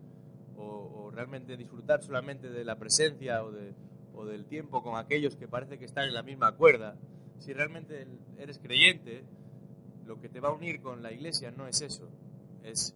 o, 0.56 1.10
realmente 1.12 1.56
disfrutar 1.56 2.02
solamente 2.02 2.50
de 2.50 2.64
la 2.64 2.76
presencia 2.76 3.44
o, 3.44 3.52
o 4.14 4.26
del 4.26 4.46
tiempo 4.46 4.82
con 4.82 4.96
aquellos 4.96 5.36
que 5.36 5.46
parece 5.46 5.78
que 5.78 5.84
están 5.84 6.08
en 6.08 6.14
la 6.14 6.22
misma 6.22 6.52
cuerda. 6.56 6.96
Si 7.38 7.52
realmente 7.52 8.06
eres 8.36 8.58
creyente, 8.58 9.24
lo 10.06 10.20
que 10.20 10.28
te 10.28 10.40
va 10.40 10.48
a 10.48 10.52
unir 10.52 10.80
con 10.82 11.02
la 11.02 11.12
iglesia 11.12 11.50
no 11.52 11.66
es 11.66 11.80
eso, 11.82 12.08
es 12.62 12.94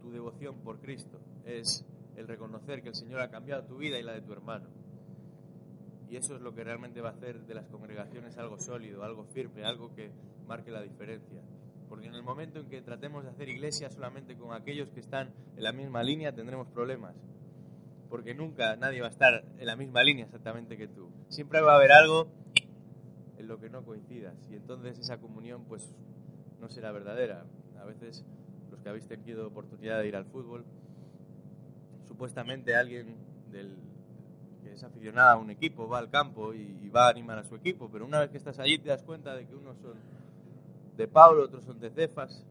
tu 0.00 0.10
devoción 0.10 0.56
por 0.60 0.80
Cristo, 0.80 1.20
es 1.44 1.84
el 2.16 2.28
reconocer 2.28 2.82
que 2.82 2.88
el 2.88 2.94
Señor 2.94 3.20
ha 3.20 3.30
cambiado 3.30 3.64
tu 3.64 3.76
vida 3.76 3.98
y 3.98 4.02
la 4.02 4.12
de 4.12 4.22
tu 4.22 4.32
hermano. 4.32 4.68
Y 6.08 6.16
eso 6.16 6.36
es 6.36 6.40
lo 6.40 6.54
que 6.54 6.62
realmente 6.62 7.00
va 7.00 7.10
a 7.10 7.12
hacer 7.12 7.40
de 7.40 7.54
las 7.54 7.66
congregaciones 7.66 8.38
algo 8.38 8.58
sólido, 8.58 9.02
algo 9.02 9.24
firme, 9.24 9.64
algo 9.64 9.94
que 9.94 10.10
marque 10.46 10.70
la 10.70 10.82
diferencia. 10.82 11.42
Porque 11.88 12.06
en 12.06 12.14
el 12.14 12.22
momento 12.22 12.60
en 12.60 12.68
que 12.68 12.82
tratemos 12.82 13.24
de 13.24 13.30
hacer 13.30 13.48
iglesia 13.48 13.90
solamente 13.90 14.36
con 14.36 14.52
aquellos 14.52 14.88
que 14.90 15.00
están 15.00 15.32
en 15.56 15.62
la 15.62 15.72
misma 15.72 16.02
línea, 16.02 16.32
tendremos 16.32 16.68
problemas. 16.68 17.14
Porque 18.08 18.34
nunca 18.34 18.76
nadie 18.76 19.00
va 19.00 19.08
a 19.08 19.10
estar 19.10 19.44
en 19.58 19.66
la 19.66 19.76
misma 19.76 20.02
línea 20.02 20.24
exactamente 20.24 20.76
que 20.76 20.86
tú. 20.86 21.10
Siempre 21.28 21.60
va 21.60 21.72
a 21.72 21.76
haber 21.76 21.92
algo 21.92 22.28
en 23.36 23.48
lo 23.48 23.58
que 23.58 23.68
no 23.68 23.84
coincidas. 23.84 24.34
Y 24.50 24.54
entonces 24.54 24.98
esa 24.98 25.18
comunión 25.18 25.64
pues 25.64 25.92
no 26.60 26.68
será 26.68 26.92
verdadera. 26.92 27.44
A 27.80 27.84
veces 27.84 28.24
los 28.70 28.80
que 28.80 28.88
habéis 28.88 29.06
tenido 29.06 29.46
oportunidad 29.46 30.00
de 30.00 30.08
ir 30.08 30.16
al 30.16 30.26
fútbol, 30.26 30.64
supuestamente 32.06 32.74
alguien 32.76 33.16
del, 33.50 33.76
que 34.66 34.74
es 34.74 34.82
aficionado 34.82 35.38
a 35.38 35.40
un 35.40 35.50
equipo 35.50 35.88
va 35.88 35.98
al 35.98 36.10
campo 36.10 36.52
y, 36.52 36.88
va 36.88 37.06
a 37.06 37.10
animar 37.10 37.38
a 37.38 37.44
su 37.44 37.54
equipo, 37.54 37.90
pero 37.92 38.06
una 38.06 38.20
vez 38.20 38.30
que 38.30 38.38
estás 38.38 38.58
allí 38.58 38.78
te 38.78 38.88
das 38.88 39.02
cuenta 39.02 39.34
de 39.34 39.46
que 39.46 39.54
unos 39.54 39.76
son 39.78 39.94
de 40.96 41.06
Pablo, 41.06 41.44
otros 41.44 41.64
son 41.64 41.78
de 41.78 41.90
Cefas, 41.90 42.42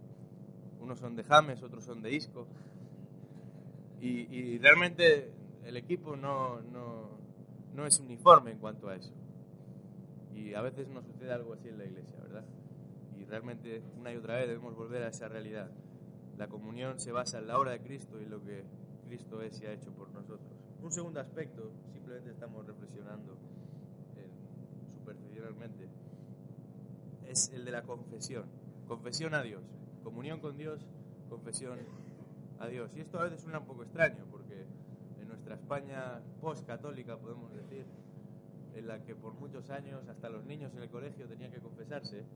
unos 0.80 1.00
son 1.00 1.16
de 1.16 1.24
James, 1.24 1.64
otros 1.64 1.84
son 1.84 2.02
de 2.02 2.14
Isco. 2.14 2.46
Y, 4.02 4.60
realmente 4.60 5.32
el 5.64 5.78
equipo 5.78 6.16
no, 6.16 6.62
no, 6.62 7.10
no 7.74 7.88
es 7.88 8.00
uniforme 8.00 8.52
en 8.52 8.60
cuanto 8.60 8.88
a 8.88 8.96
eso. 8.96 9.12
Y 10.36 10.54
a 10.54 10.62
veces 10.62 10.88
nos 10.90 11.06
sucede 11.06 11.34
algo 11.34 11.54
así 11.54 11.70
en 11.70 11.80
la 11.80 11.86
iglesia, 11.86 12.20
¿verdad? 12.22 12.46
Y 13.20 13.26
realmente 13.26 13.82
una 13.98 14.14
y 14.14 14.18
otra 14.18 14.36
vez 14.36 14.48
debemos 14.48 14.76
volver 14.76 15.02
a 15.02 15.08
esa 15.08 15.28
realidad. 15.28 15.72
La 16.38 16.48
comunión 16.48 17.00
se 17.00 17.12
basa 17.12 17.40
en 17.40 17.48
la 17.48 17.58
obra 17.58 17.72
de 17.72 17.80
Cristo 17.80 18.22
y 18.22 18.26
lo 18.26 18.44
que 18.44 18.64
Cristo 19.08 19.42
es 19.42 19.60
y 19.62 19.66
ha 19.66 19.72
hecho 19.72 19.92
por 19.92 20.12
nosotros. 20.12 20.55
Un 20.86 20.92
segundo 20.92 21.20
aspecto, 21.20 21.72
simplemente 21.92 22.30
estamos 22.30 22.64
reflexionando 22.64 23.36
superficialmente, 24.94 25.90
es 27.28 27.50
el 27.54 27.66
de 27.66 27.72
la 27.72 27.82
confesión. 27.82 28.46
Confesión 28.88 29.34
a 29.34 29.42
Dios. 29.42 29.64
Comunión 30.04 30.40
con 30.42 30.58
Dios, 30.58 30.86
confesión 31.28 31.80
a 32.60 32.68
Dios. 32.68 32.96
Y 32.96 33.00
esto 33.00 33.20
a 33.20 33.24
veces 33.24 33.42
suena 33.42 33.58
un 33.58 33.66
poco 33.66 33.82
extraño 33.82 34.26
porque 34.30 34.64
en 35.20 35.28
nuestra 35.28 35.56
España 35.56 36.22
post-católica 36.40 37.18
podemos 37.18 37.52
decir 37.52 37.88
en 38.76 38.88
la 38.88 39.02
que 39.02 39.16
por 39.16 39.34
muchos 39.34 39.72
años 39.72 40.08
hasta 40.08 40.30
los 40.30 40.46
niños 40.46 40.72
en 40.76 40.84
el 40.84 40.90
colegio 40.92 41.28
tenían 41.28 41.52
que 41.52 41.62
confesarse, 41.62 42.28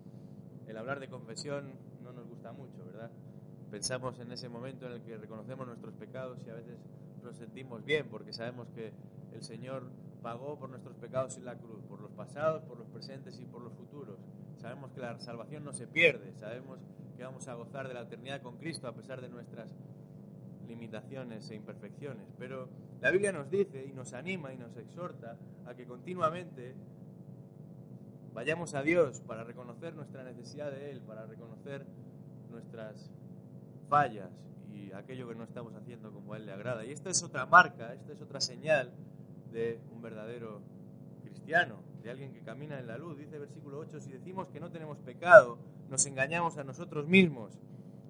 el 0.65 0.75
hablar 0.75 0.99
de 0.99 1.07
confesión 1.07 1.73
no 2.01 2.13
nos 2.13 2.27
gusta 2.27 2.51
mucho, 2.51 2.83
¿verdad? 2.83 3.11
Pensamos 3.69 4.17
en 4.17 4.31
ese 4.31 4.49
momento 4.49 4.87
en 4.87 4.93
el 4.93 5.03
que 5.03 5.17
reconocemos 5.17 5.67
nuestros 5.67 5.93
pecados 5.93 6.39
y 6.47 6.49
a 6.49 6.55
veces 6.55 6.79
nos 7.23 7.37
sentimos 7.37 7.83
bien 7.83 8.07
porque 8.09 8.33
sabemos 8.33 8.69
que 8.71 8.93
el 9.33 9.43
Señor 9.43 9.89
pagó 10.21 10.57
por 10.57 10.69
nuestros 10.69 10.95
pecados 10.97 11.37
en 11.37 11.45
la 11.45 11.55
cruz, 11.55 11.83
por 11.85 12.01
los 12.01 12.11
pasados, 12.11 12.63
por 12.63 12.77
los 12.77 12.87
presentes 12.89 13.39
y 13.39 13.45
por 13.45 13.61
los 13.61 13.73
futuros. 13.73 14.17
Sabemos 14.57 14.91
que 14.91 14.99
la 14.99 15.17
salvación 15.19 15.63
no 15.63 15.73
se 15.73 15.87
pierde, 15.87 16.33
sabemos 16.33 16.79
que 17.15 17.23
vamos 17.23 17.47
a 17.47 17.53
gozar 17.53 17.87
de 17.87 17.93
la 17.93 18.01
eternidad 18.01 18.41
con 18.41 18.57
Cristo 18.57 18.87
a 18.87 18.93
pesar 18.93 19.21
de 19.21 19.29
nuestras 19.29 19.69
limitaciones 20.67 21.49
e 21.49 21.55
imperfecciones. 21.55 22.33
Pero 22.37 22.69
la 23.01 23.11
Biblia 23.11 23.31
nos 23.31 23.49
dice 23.49 23.85
y 23.85 23.93
nos 23.93 24.13
anima 24.13 24.53
y 24.53 24.57
nos 24.57 24.75
exhorta 24.77 25.37
a 25.65 25.73
que 25.73 25.85
continuamente 25.85 26.75
vayamos 28.33 28.73
a 28.75 28.83
Dios 28.83 29.21
para 29.21 29.43
reconocer 29.43 29.95
nuestra 29.95 30.23
necesidad 30.23 30.71
de 30.71 30.91
Él, 30.91 31.01
para 31.01 31.25
reconocer 31.25 31.85
nuestras 32.49 33.11
fallas 33.89 34.29
aquello 34.93 35.27
que 35.27 35.35
no 35.35 35.43
estamos 35.43 35.73
haciendo 35.75 36.11
como 36.11 36.33
a 36.33 36.37
Él 36.37 36.45
le 36.45 36.51
agrada. 36.51 36.85
Y 36.85 36.91
esta 36.91 37.09
es 37.09 37.23
otra 37.23 37.45
marca, 37.45 37.93
esta 37.93 38.13
es 38.13 38.21
otra 38.21 38.41
señal 38.41 38.91
de 39.51 39.79
un 39.91 40.01
verdadero 40.01 40.61
cristiano, 41.21 41.81
de 42.03 42.11
alguien 42.11 42.33
que 42.33 42.41
camina 42.41 42.79
en 42.79 42.87
la 42.87 42.97
luz. 42.97 43.17
Dice 43.17 43.35
el 43.35 43.41
versículo 43.41 43.79
8, 43.79 43.99
si 43.99 44.11
decimos 44.11 44.47
que 44.49 44.59
no 44.59 44.71
tenemos 44.71 44.99
pecado, 44.99 45.57
nos 45.89 46.05
engañamos 46.05 46.57
a 46.57 46.63
nosotros 46.63 47.07
mismos 47.07 47.59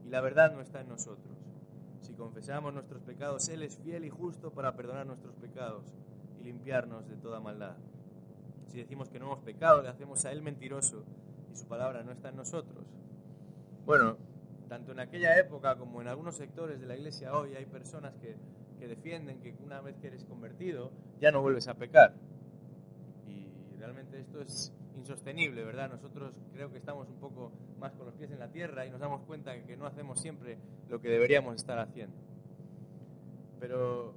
y 0.06 0.10
la 0.10 0.22
verdad 0.22 0.54
no 0.54 0.62
está 0.62 0.82
en 0.82 0.89
nosotros. 0.89 1.38
Si 2.01 2.13
confesamos 2.13 2.74
nuestros 2.74 3.01
pecados, 3.04 3.48
Él 3.50 3.63
es 3.63 3.78
fiel 3.78 4.06
y 4.06 4.10
justo 4.10 4.51
para 4.51 4.75
perdonar 4.75 5.06
nuestros 5.06 5.36
pecados 5.36 5.94
y 6.39 6.44
limpiarnos 6.44 7.08
de 7.08 7.16
toda 7.18 7.39
maldad. 7.39 7.78
Si 8.68 8.78
decimos 8.78 9.10
que 9.10 9.20
no 9.20 9.25
hemos 9.25 9.39
pecado, 9.39 9.82
le 9.82 9.89
hacemos 9.89 10.25
a 10.25 10.32
Él 10.32 10.42
mentiroso 10.42 11.04
y 11.51 11.56
su 11.56 11.66
palabra 11.68 12.04
no 12.04 12.12
está 12.12 12.30
en 12.30 12.36
nosotros. 12.36 12.86
Bueno, 13.86 14.18
tanto 14.70 14.92
en 14.92 15.00
aquella 15.00 15.38
época 15.38 15.76
como 15.76 16.00
en 16.00 16.08
algunos 16.08 16.38
sectores 16.38 16.80
de 16.80 16.86
la 16.86 16.96
iglesia 16.96 17.34
hoy 17.34 17.56
hay 17.56 17.66
personas 17.66 18.14
que, 18.22 18.38
que 18.78 18.88
defienden 18.88 19.42
que 19.42 19.56
una 19.64 19.82
vez 19.82 19.98
que 19.98 20.08
eres 20.08 20.24
convertido 20.24 20.92
ya 21.20 21.32
no 21.32 21.42
vuelves 21.42 21.68
a 21.68 21.74
pecar. 21.74 22.14
Y 23.28 23.52
realmente 23.78 24.20
esto 24.20 24.40
es 24.42 24.72
insostenible, 24.96 25.64
¿verdad? 25.64 25.90
Nosotros 25.90 26.34
creo 26.54 26.72
que 26.72 26.78
estamos 26.78 27.10
un 27.10 27.20
poco 27.20 27.52
más 27.80 27.94
con 27.94 28.06
los 28.06 28.16
pies 28.16 28.32
en 28.32 28.40
la 28.40 28.50
tierra 28.50 28.86
y 28.86 28.92
nos 28.92 29.00
damos 29.00 29.22
cuenta 29.24 29.60
que 29.66 29.76
no 29.76 29.88
hacemos 29.88 30.22
siempre 30.22 30.60
lo 30.88 31.02
que 31.02 31.10
deberíamos 31.10 31.56
estar 31.56 31.80
haciendo. 31.80 32.16
Pero 33.60 34.14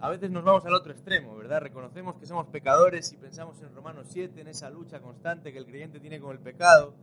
a 0.00 0.10
veces 0.10 0.30
nos 0.30 0.44
vamos 0.44 0.66
al 0.66 0.74
otro 0.74 0.92
extremo, 0.92 1.34
¿verdad? 1.36 1.62
Reconocemos 1.62 2.16
que 2.16 2.26
somos 2.26 2.46
pecadores 2.48 3.10
y 3.12 3.16
pensamos 3.16 3.60
en 3.62 3.74
Romanos 3.74 4.08
7, 4.10 4.38
en 4.38 4.48
esa 4.48 4.68
lucha 4.68 5.00
constante 5.00 5.50
que 5.52 5.58
el 5.58 5.66
creyente 5.66 5.98
tiene 5.98 6.20
con 6.20 6.32
el 6.32 6.40
pecado 6.40 6.94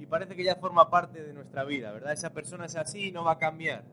y 0.00 0.06
parece 0.06 0.34
que 0.34 0.42
ya 0.42 0.56
forma 0.56 0.88
parte 0.88 1.22
de 1.22 1.34
nuestra 1.34 1.62
vida, 1.64 1.92
¿verdad? 1.92 2.12
Esa 2.12 2.30
persona 2.30 2.64
es 2.64 2.74
así 2.74 3.08
y 3.08 3.12
no 3.12 3.22
va 3.22 3.32
a 3.32 3.38
cambiar. 3.38 3.84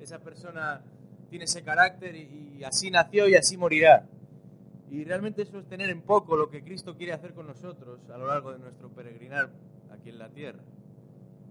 Esa 0.00 0.18
persona 0.18 0.82
tiene 1.30 1.44
ese 1.44 1.62
carácter 1.62 2.16
y 2.16 2.64
así 2.64 2.90
nació 2.90 3.28
y 3.28 3.36
así 3.36 3.56
morirá. 3.56 4.04
Y 4.90 5.04
realmente 5.04 5.40
eso 5.40 5.58
es 5.58 5.66
tener 5.68 5.88
en 5.88 6.02
poco 6.02 6.36
lo 6.36 6.50
que 6.50 6.62
Cristo 6.62 6.96
quiere 6.96 7.12
hacer 7.12 7.32
con 7.32 7.46
nosotros 7.46 8.00
a 8.10 8.18
lo 8.18 8.26
largo 8.26 8.52
de 8.52 8.58
nuestro 8.58 8.90
peregrinar 8.90 9.50
aquí 9.90 10.10
en 10.10 10.18
la 10.18 10.28
tierra. 10.28 10.60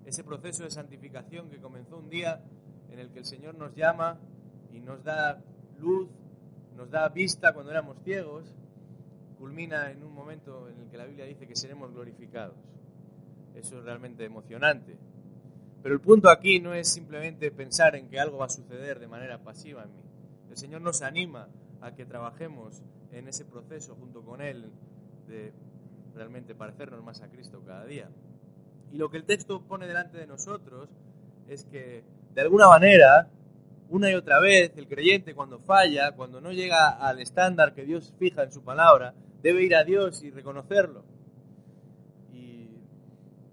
ese 0.05 0.23
proceso 0.23 0.63
de 0.63 0.71
santificación 0.71 1.49
que 1.49 1.57
comenzó 1.57 1.97
un 1.97 2.09
día 2.09 2.43
en 2.91 2.99
el 2.99 3.11
que 3.11 3.19
el 3.19 3.25
Señor 3.25 3.55
nos 3.55 3.73
llama 3.75 4.19
y 4.73 4.81
nos 4.81 5.03
da 5.03 5.41
luz, 5.79 6.09
nos 6.75 6.91
da 6.91 7.07
vista 7.09 7.53
cuando 7.53 7.71
éramos 7.71 7.97
ciegos, 8.03 8.53
culmina 9.39 9.89
en 9.89 10.03
un 10.03 10.13
momento 10.13 10.67
en 10.67 10.81
el 10.81 10.89
que 10.89 10.97
la 10.97 11.05
Biblia 11.05 11.25
dice 11.25 11.47
que 11.47 11.55
seremos 11.55 11.93
glorificados. 11.93 12.57
Eso 13.55 13.79
es 13.79 13.83
realmente 13.83 14.25
emocionante. 14.25 14.97
Pero 15.83 15.95
el 15.95 16.01
punto 16.01 16.29
aquí 16.29 16.59
no 16.59 16.73
es 16.73 16.87
simplemente 16.87 17.51
pensar 17.51 17.95
en 17.95 18.07
que 18.07 18.19
algo 18.19 18.37
va 18.37 18.45
a 18.45 18.49
suceder 18.49 18.99
de 18.99 19.07
manera 19.07 19.39
pasiva 19.39 19.83
en 19.83 19.95
mí. 19.95 20.03
El 20.49 20.57
Señor 20.57 20.81
nos 20.81 21.01
anima 21.01 21.47
a 21.81 21.95
que 21.95 22.05
trabajemos 22.05 22.83
en 23.11 23.27
ese 23.27 23.45
proceso 23.45 23.95
junto 23.95 24.21
con 24.23 24.41
Él 24.41 24.69
de 25.27 25.53
realmente 26.13 26.55
parecernos 26.55 27.03
más 27.03 27.21
a 27.21 27.29
Cristo 27.29 27.63
cada 27.65 27.85
día. 27.85 28.09
Y 28.91 28.97
lo 28.97 29.09
que 29.09 29.17
el 29.17 29.23
texto 29.23 29.61
pone 29.61 29.87
delante 29.87 30.17
de 30.17 30.27
nosotros 30.27 30.89
es 31.47 31.65
que, 31.65 32.03
de 32.33 32.41
alguna 32.41 32.67
manera, 32.67 33.29
una 33.89 34.11
y 34.11 34.15
otra 34.15 34.39
vez, 34.39 34.71
el 34.75 34.87
creyente 34.87 35.33
cuando 35.33 35.59
falla, 35.59 36.11
cuando 36.11 36.41
no 36.41 36.51
llega 36.51 36.89
al 36.89 37.19
estándar 37.19 37.73
que 37.73 37.85
Dios 37.85 38.13
fija 38.19 38.43
en 38.43 38.51
su 38.51 38.63
palabra, 38.63 39.13
debe 39.41 39.63
ir 39.63 39.75
a 39.75 39.83
Dios 39.83 40.23
y 40.23 40.29
reconocerlo. 40.29 41.03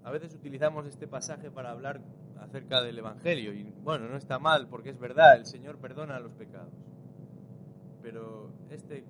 A 0.09 0.11
veces 0.11 0.33
utilizamos 0.33 0.87
este 0.87 1.07
pasaje 1.07 1.51
para 1.51 1.69
hablar 1.69 2.01
acerca 2.39 2.81
del 2.81 2.97
Evangelio. 2.97 3.53
Y 3.53 3.71
bueno, 3.83 4.09
no 4.09 4.17
está 4.17 4.39
mal 4.39 4.67
porque 4.67 4.89
es 4.89 4.99
verdad, 4.99 5.35
el 5.35 5.45
Señor 5.45 5.77
perdona 5.77 6.19
los 6.19 6.31
pecados. 6.33 6.73
Pero 8.01 8.51
este 8.71 9.05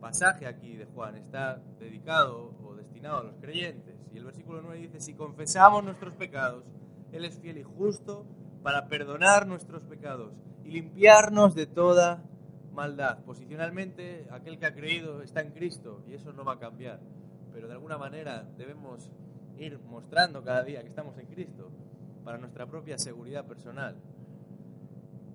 pasaje 0.00 0.48
aquí 0.48 0.74
de 0.74 0.86
Juan 0.86 1.14
está 1.14 1.62
dedicado 1.78 2.52
o 2.64 2.74
destinado 2.74 3.18
a 3.18 3.22
los 3.22 3.36
creyentes. 3.36 3.94
Y 4.12 4.16
el 4.16 4.24
versículo 4.24 4.60
9 4.60 4.76
dice, 4.76 4.98
si 4.98 5.14
confesamos 5.14 5.84
nuestros 5.84 6.14
pecados, 6.14 6.64
Él 7.12 7.24
es 7.24 7.38
fiel 7.38 7.58
y 7.58 7.62
justo 7.62 8.26
para 8.64 8.88
perdonar 8.88 9.46
nuestros 9.46 9.84
pecados 9.84 10.32
y 10.64 10.70
limpiarnos 10.72 11.54
de 11.54 11.66
toda 11.66 12.24
maldad. 12.72 13.22
Posicionalmente, 13.24 14.26
aquel 14.32 14.58
que 14.58 14.66
ha 14.66 14.74
creído 14.74 15.22
está 15.22 15.42
en 15.42 15.52
Cristo 15.52 16.02
y 16.08 16.14
eso 16.14 16.32
no 16.32 16.44
va 16.44 16.54
a 16.54 16.58
cambiar. 16.58 16.98
Pero 17.52 17.68
de 17.68 17.74
alguna 17.74 17.98
manera 17.98 18.48
debemos 18.58 19.12
ir 19.60 19.78
mostrando 19.80 20.42
cada 20.42 20.64
día 20.64 20.82
que 20.82 20.88
estamos 20.88 21.16
en 21.18 21.26
Cristo 21.26 21.70
para 22.24 22.38
nuestra 22.38 22.66
propia 22.66 22.98
seguridad 22.98 23.46
personal. 23.46 23.94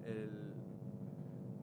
El 0.05 0.31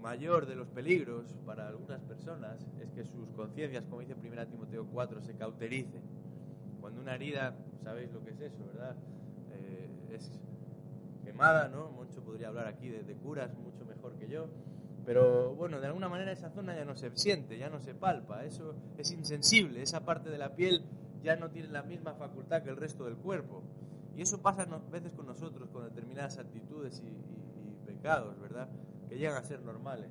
mayor 0.00 0.46
de 0.46 0.54
los 0.54 0.68
peligros 0.68 1.34
para 1.44 1.68
algunas 1.68 2.00
personas 2.02 2.64
es 2.80 2.90
que 2.92 3.04
sus 3.04 3.30
conciencias, 3.30 3.84
como 3.86 4.00
dice 4.00 4.14
1 4.14 4.46
Timoteo 4.46 4.86
4, 4.86 5.22
se 5.22 5.34
cautericen. 5.34 6.02
Cuando 6.80 7.00
una 7.00 7.14
herida, 7.14 7.56
sabéis 7.82 8.12
lo 8.12 8.22
que 8.24 8.30
es 8.30 8.40
eso, 8.40 8.64
¿verdad? 8.66 8.96
Eh, 9.52 9.90
es 10.12 10.40
quemada, 11.24 11.68
¿no? 11.68 11.90
Mucho 11.90 12.22
podría 12.22 12.48
hablar 12.48 12.66
aquí 12.68 12.88
de, 12.88 13.02
de 13.02 13.14
curas, 13.14 13.56
mucho 13.58 13.84
mejor 13.84 14.16
que 14.16 14.28
yo. 14.28 14.48
Pero 15.04 15.54
bueno, 15.56 15.80
de 15.80 15.88
alguna 15.88 16.08
manera 16.08 16.30
esa 16.30 16.50
zona 16.50 16.76
ya 16.76 16.84
no 16.84 16.94
se 16.94 17.10
siente, 17.16 17.58
ya 17.58 17.68
no 17.68 17.80
se 17.80 17.92
palpa, 17.92 18.44
eso 18.44 18.76
es 18.98 19.10
insensible, 19.10 19.82
esa 19.82 20.04
parte 20.04 20.30
de 20.30 20.38
la 20.38 20.54
piel 20.54 20.84
ya 21.22 21.36
no 21.36 21.50
tiene 21.50 21.68
la 21.68 21.82
misma 21.82 22.14
facultad 22.14 22.62
que 22.62 22.70
el 22.70 22.76
resto 22.76 23.04
del 23.04 23.16
cuerpo. 23.16 23.62
Y 24.16 24.22
eso 24.22 24.42
pasa 24.42 24.62
a 24.62 24.90
veces 24.90 25.12
con 25.12 25.26
nosotros, 25.26 25.68
con 25.70 25.84
determinadas 25.84 26.38
actitudes 26.38 27.02
y, 27.04 27.42
pecados, 27.86 28.38
¿verdad? 28.40 28.68
que 29.08 29.18
llegan 29.18 29.36
a 29.36 29.44
ser 29.44 29.60
normales. 29.62 30.10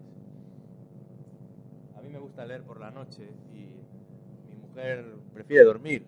A 1.98 2.02
mí 2.02 2.10
me 2.10 2.20
gusta 2.20 2.46
leer 2.46 2.64
por 2.64 2.80
la 2.80 2.92
noche 2.92 3.30
y 3.54 3.82
mi 4.50 4.56
mujer 4.56 5.16
prefiere 5.34 5.64
dormir, 5.64 6.06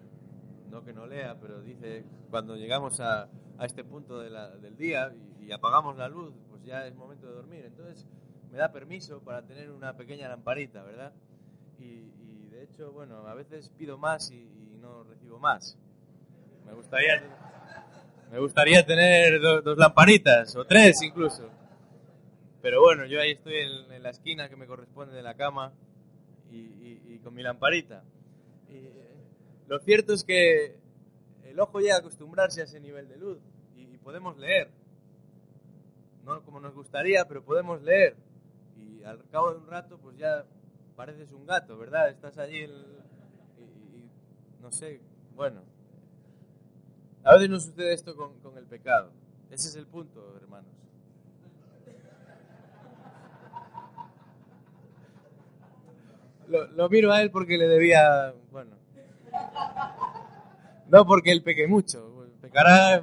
no 0.69 0.83
que 0.83 0.93
no 0.93 1.05
lea, 1.05 1.37
pero 1.39 1.61
dice, 1.61 2.05
cuando 2.29 2.55
llegamos 2.55 2.99
a, 2.99 3.29
a 3.57 3.65
este 3.65 3.83
punto 3.83 4.19
del 4.19 4.77
día 4.77 5.13
y, 5.39 5.45
y, 5.45 5.51
apagamos 5.51 5.97
la 5.97 6.07
luz, 6.07 6.33
pues 6.49 6.63
ya 6.63 6.87
es 6.87 6.95
momento 6.95 7.27
de 7.27 7.33
dormir. 7.33 7.65
Entonces 7.65 8.07
me 8.51 8.57
da 8.57 8.71
permiso 8.71 9.21
para 9.21 9.43
tener 9.43 9.71
una 9.71 9.95
pequeña 9.95 10.29
lamparita, 10.29 10.83
¿verdad? 10.83 11.13
Y 11.79 12.12
de 12.63 12.71
hecho, 12.71 12.93
bueno, 12.93 13.27
a 13.27 13.33
veces 13.33 13.69
pido 13.77 13.97
más 13.97 14.31
y, 14.31 14.47
no 14.79 15.03
recibo 15.03 15.37
más. 15.37 15.77
Me 16.65 16.73
gustaría, 16.73 17.21
me 18.31 18.39
gustaría 18.39 18.85
tener 18.85 19.41
do, 19.41 19.61
dos 19.61 19.77
lamparitas 19.77 20.55
o 20.55 20.65
tres 20.65 21.01
incluso. 21.01 21.49
Pero 22.61 22.81
bueno, 22.81 23.05
yo 23.05 23.19
ahí 23.19 23.31
estoy 23.31 23.55
en, 23.55 23.91
en, 23.91 24.03
la 24.03 24.11
esquina 24.11 24.47
que 24.47 24.55
me 24.55 24.65
corresponde 24.65 25.13
de 25.13 25.23
la 25.23 25.35
cama 25.35 25.73
y, 26.51 26.57
y, 26.57 27.01
y 27.09 27.19
con 27.19 27.33
mi 27.33 27.43
lamparita. 27.43 28.03
Y 28.69 28.89
lo 29.67 29.79
cierto 29.79 30.13
es 30.13 30.23
que 30.23 30.77
el 31.43 31.59
ojo 31.59 31.79
llega 31.79 31.95
a 31.95 31.99
acostumbrarse 31.99 32.61
a 32.61 32.63
ese 32.63 32.79
nivel 32.79 33.09
de 33.09 33.17
luz 33.17 33.39
y, 33.75 33.97
podemos 33.97 34.37
leer. 34.37 34.69
No 36.23 36.41
como 36.43 36.59
nos 36.61 36.73
gustaría, 36.73 37.25
pero 37.25 37.43
podemos 37.43 37.81
leer. 37.81 38.15
Y 38.77 39.03
al 39.03 39.21
cabo 39.29 39.51
de 39.51 39.57
un 39.59 39.67
rato, 39.67 39.97
pues 39.97 40.17
ya 40.17 40.45
pareces 40.95 41.31
un 41.31 41.45
gato, 41.45 41.77
¿verdad? 41.77 42.09
Estás 42.09 42.37
allí 42.37 42.59
el, 42.59 42.85
y, 43.57 44.61
no 44.61 44.71
sé, 44.71 45.01
bueno. 45.35 45.61
A 47.23 47.33
veces 47.33 47.49
nos 47.49 47.63
sucede 47.65 47.93
esto 47.93 48.15
con, 48.15 48.39
con 48.39 48.57
el 48.57 48.65
pecado. 48.65 49.11
Ese 49.49 49.69
es 49.69 49.75
el 49.75 49.85
punto, 49.87 50.35
hermanos. 50.37 50.71
Lo, 56.47 56.67
lo, 56.67 56.89
miro 56.89 57.11
a 57.11 57.21
él 57.21 57.31
porque 57.31 57.57
le 57.57 57.67
debía, 57.67 58.33
bueno, 58.51 58.75
no 60.87 61.05
porque 61.05 61.31
él 61.31 61.41
peque 61.41 61.67
mucho, 61.67 62.27
pecará 62.41 63.01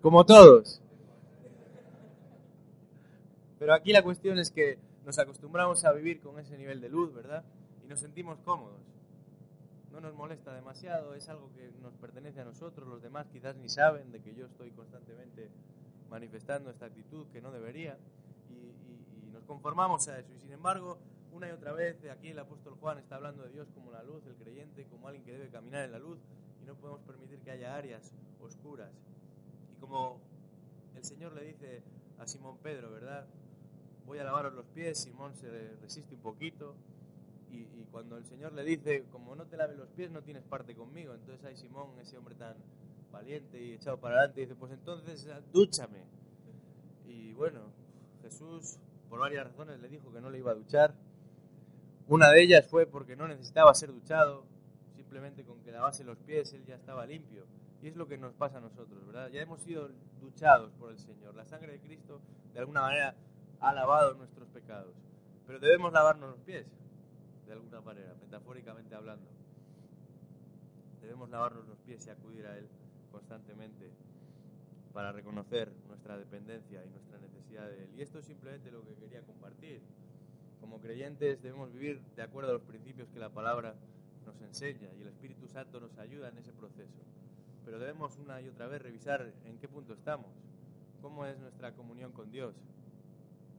como 0.00 0.24
todos. 0.24 0.80
Pero 3.58 3.74
aquí 3.74 3.92
la 3.92 4.02
cuestión 4.02 4.38
es 4.38 4.50
que 4.50 4.78
nos 5.08 5.18
acostumbramos 5.18 5.86
a 5.86 5.92
vivir 5.92 6.20
con 6.20 6.38
ese 6.38 6.58
nivel 6.58 6.82
de 6.82 6.90
luz, 6.90 7.14
¿verdad? 7.14 7.42
Y 7.82 7.88
nos 7.88 7.98
sentimos 7.98 8.40
cómodos. 8.40 8.82
No 9.90 10.02
nos 10.02 10.12
molesta 10.14 10.52
demasiado, 10.52 11.14
es 11.14 11.30
algo 11.30 11.50
que 11.54 11.72
nos 11.80 11.94
pertenece 11.94 12.42
a 12.42 12.44
nosotros, 12.44 12.86
los 12.86 13.00
demás 13.00 13.26
quizás 13.32 13.56
ni 13.56 13.70
saben 13.70 14.12
de 14.12 14.20
que 14.20 14.34
yo 14.34 14.44
estoy 14.44 14.70
constantemente 14.70 15.48
manifestando 16.10 16.68
esta 16.68 16.84
actitud 16.84 17.26
que 17.28 17.40
no 17.40 17.50
debería 17.50 17.96
y, 18.50 18.52
y, 18.52 19.28
y 19.28 19.30
nos 19.30 19.44
conformamos 19.44 20.06
a 20.08 20.18
eso. 20.18 20.30
Y 20.34 20.40
sin 20.40 20.52
embargo, 20.52 20.98
una 21.32 21.48
y 21.48 21.52
otra 21.52 21.72
vez 21.72 21.96
aquí 22.10 22.28
el 22.28 22.38
apóstol 22.38 22.74
Juan 22.78 22.98
está 22.98 23.16
hablando 23.16 23.44
de 23.44 23.48
Dios 23.48 23.66
como 23.74 23.90
la 23.90 24.02
luz, 24.02 24.26
el 24.26 24.36
creyente, 24.36 24.84
como 24.90 25.08
alguien 25.08 25.24
que 25.24 25.32
debe 25.32 25.48
caminar 25.48 25.86
en 25.86 25.92
la 25.92 25.98
luz 25.98 26.18
y 26.60 26.66
no 26.66 26.74
podemos 26.74 27.00
permitir 27.00 27.38
que 27.40 27.50
haya 27.50 27.74
áreas 27.74 28.12
oscuras. 28.42 28.92
Y 29.74 29.80
como 29.80 30.20
el 30.94 31.02
Señor 31.02 31.32
le 31.32 31.44
dice 31.44 31.82
a 32.18 32.26
Simón 32.26 32.58
Pedro, 32.58 32.90
¿verdad? 32.90 33.26
Voy 34.08 34.18
a 34.18 34.24
lavaros 34.24 34.54
los 34.54 34.64
pies, 34.68 35.02
Simón 35.02 35.36
se 35.36 35.50
resiste 35.82 36.14
un 36.14 36.22
poquito 36.22 36.74
y, 37.50 37.66
cuando 37.92 38.16
el 38.16 38.24
Señor 38.24 38.54
le 38.54 38.64
dice, 38.64 39.04
como 39.12 39.36
no 39.36 39.44
te 39.44 39.58
laves 39.58 39.76
los 39.76 39.88
pies 39.88 40.10
no 40.10 40.22
tienes 40.22 40.42
parte 40.44 40.74
conmigo, 40.74 41.12
entonces 41.12 41.44
hay 41.44 41.56
Simón, 41.58 41.90
ese 42.00 42.16
hombre 42.16 42.34
tan 42.34 42.56
valiente 43.12 43.62
y 43.62 43.72
echado 43.72 43.98
para 43.98 44.16
adelante, 44.16 44.40
dice, 44.40 44.54
pues 44.54 44.72
entonces 44.72 45.28
dúchame. 45.52 46.06
Y 47.06 47.34
bueno, 47.34 47.60
Jesús 48.22 48.78
por 49.10 49.20
varias 49.20 49.46
razones 49.46 49.78
le 49.80 49.88
dijo 49.88 50.10
que 50.10 50.22
no 50.22 50.30
le 50.30 50.38
iba 50.38 50.52
a 50.52 50.54
duchar, 50.54 50.94
una 52.06 52.30
de 52.30 52.42
ellas 52.42 52.66
fue 52.66 52.86
porque 52.86 53.14
no 53.14 53.28
necesitaba 53.28 53.74
ser 53.74 53.92
duchado, 53.92 54.46
simplemente 54.96 55.44
con 55.44 55.60
que 55.60 55.70
lavase 55.70 56.02
los 56.02 56.16
pies 56.16 56.54
él 56.54 56.64
ya 56.64 56.76
estaba 56.76 57.04
limpio. 57.04 57.44
Y 57.82 57.88
es 57.88 57.96
lo 57.96 58.08
que 58.08 58.16
nos 58.16 58.32
pasa 58.32 58.56
a 58.56 58.60
nosotros, 58.62 59.06
¿verdad? 59.06 59.28
Ya 59.28 59.42
hemos 59.42 59.60
sido 59.60 59.90
duchados 60.18 60.72
por 60.72 60.92
el 60.92 60.98
Señor. 60.98 61.34
La 61.34 61.44
sangre 61.44 61.72
de 61.72 61.80
Cristo 61.80 62.22
de 62.54 62.60
alguna 62.60 62.80
manera 62.80 63.14
ha 63.60 63.72
lavado 63.72 64.14
nuestros 64.14 64.48
pecados. 64.48 64.94
Pero 65.46 65.58
debemos 65.58 65.92
lavarnos 65.92 66.30
los 66.30 66.40
pies, 66.40 66.66
de 67.46 67.52
alguna 67.52 67.80
manera, 67.80 68.14
metafóricamente 68.20 68.94
hablando. 68.94 69.26
Debemos 71.00 71.30
lavarnos 71.30 71.66
los 71.66 71.78
pies 71.78 72.06
y 72.06 72.10
acudir 72.10 72.46
a 72.46 72.58
Él 72.58 72.68
constantemente 73.10 73.90
para 74.92 75.12
reconocer 75.12 75.72
nuestra 75.86 76.18
dependencia 76.18 76.84
y 76.84 76.90
nuestra 76.90 77.18
necesidad 77.18 77.68
de 77.68 77.84
Él. 77.84 77.90
Y 77.96 78.02
esto 78.02 78.18
es 78.18 78.26
simplemente 78.26 78.70
lo 78.70 78.82
que 78.82 78.94
quería 78.94 79.22
compartir. 79.22 79.80
Como 80.60 80.80
creyentes 80.80 81.40
debemos 81.42 81.72
vivir 81.72 82.00
de 82.16 82.22
acuerdo 82.22 82.50
a 82.50 82.54
los 82.54 82.62
principios 82.62 83.08
que 83.08 83.18
la 83.18 83.30
palabra 83.30 83.74
nos 84.26 84.40
enseña 84.42 84.92
y 84.98 85.02
el 85.02 85.08
Espíritu 85.08 85.48
Santo 85.48 85.80
nos 85.80 85.96
ayuda 85.98 86.28
en 86.28 86.38
ese 86.38 86.52
proceso. 86.52 87.00
Pero 87.64 87.78
debemos 87.78 88.18
una 88.18 88.40
y 88.40 88.48
otra 88.48 88.66
vez 88.66 88.82
revisar 88.82 89.32
en 89.44 89.58
qué 89.58 89.68
punto 89.68 89.94
estamos, 89.94 90.30
cómo 91.00 91.24
es 91.26 91.38
nuestra 91.38 91.72
comunión 91.72 92.12
con 92.12 92.30
Dios. 92.30 92.54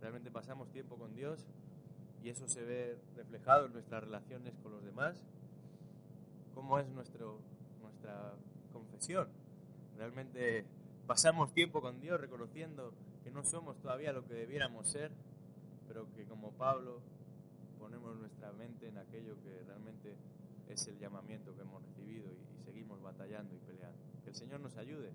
¿Realmente 0.02 0.32
pasamos 0.32 0.70
tiempo 0.72 0.98
con 0.98 1.14
Dios 1.16 1.46
y 2.24 2.30
eso 2.30 2.48
se 2.48 2.64
ve 2.64 2.98
reflejado 3.16 3.66
en 3.66 3.74
nuestras 3.74 4.04
relaciones 4.04 4.54
con 4.64 4.72
los 4.72 4.84
demás? 4.84 5.22
¿Cómo 6.54 6.80
es 6.80 6.88
nuestra 6.90 7.26
confesión? 8.72 9.28
¿Realmente 9.98 10.66
pasamos 11.08 11.54
tiempo 11.54 11.82
con 11.82 12.00
Dios 12.00 12.20
reconociendo 12.20 12.94
que 13.24 13.32
no 13.32 13.44
somos 13.44 13.78
todavía 13.80 14.14
lo 14.14 14.26
que 14.26 14.34
debiéramos 14.34 14.90
ser? 14.90 15.12
pero 15.90 16.08
que 16.14 16.24
como 16.26 16.52
Pablo 16.52 17.02
ponemos 17.80 18.16
nuestra 18.16 18.52
mente 18.52 18.88
en 18.88 19.00
aquello 19.00 19.36
que 19.42 19.64
realmente 19.66 20.16
es 20.68 20.88
el 20.88 21.00
llamamiento 21.00 21.56
que 21.56 21.64
hemos 21.64 21.82
recibido 21.82 22.28
y 22.32 22.64
seguimos 22.64 23.02
batallando 23.02 23.56
y 23.56 23.58
peleando. 23.58 23.98
Que 24.24 24.30
el 24.30 24.36
Señor 24.36 24.60
nos 24.60 24.78
ayude 24.78 25.10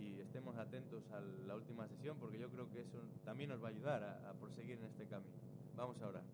y 0.00 0.20
estemos 0.20 0.56
atentos 0.56 1.02
a 1.12 1.20
la 1.46 1.54
última 1.54 1.86
sesión 1.88 2.16
porque 2.18 2.38
yo 2.38 2.48
creo 2.50 2.70
que 2.70 2.80
eso 2.80 2.98
también 3.24 3.50
nos 3.50 3.62
va 3.62 3.68
a 3.68 3.70
ayudar 3.70 4.02
a, 4.02 4.32
proseguir 4.34 4.78
en 4.78 4.86
este 4.86 5.06
camino. 5.06 5.36
Vamos 5.76 6.00
a. 6.02 6.30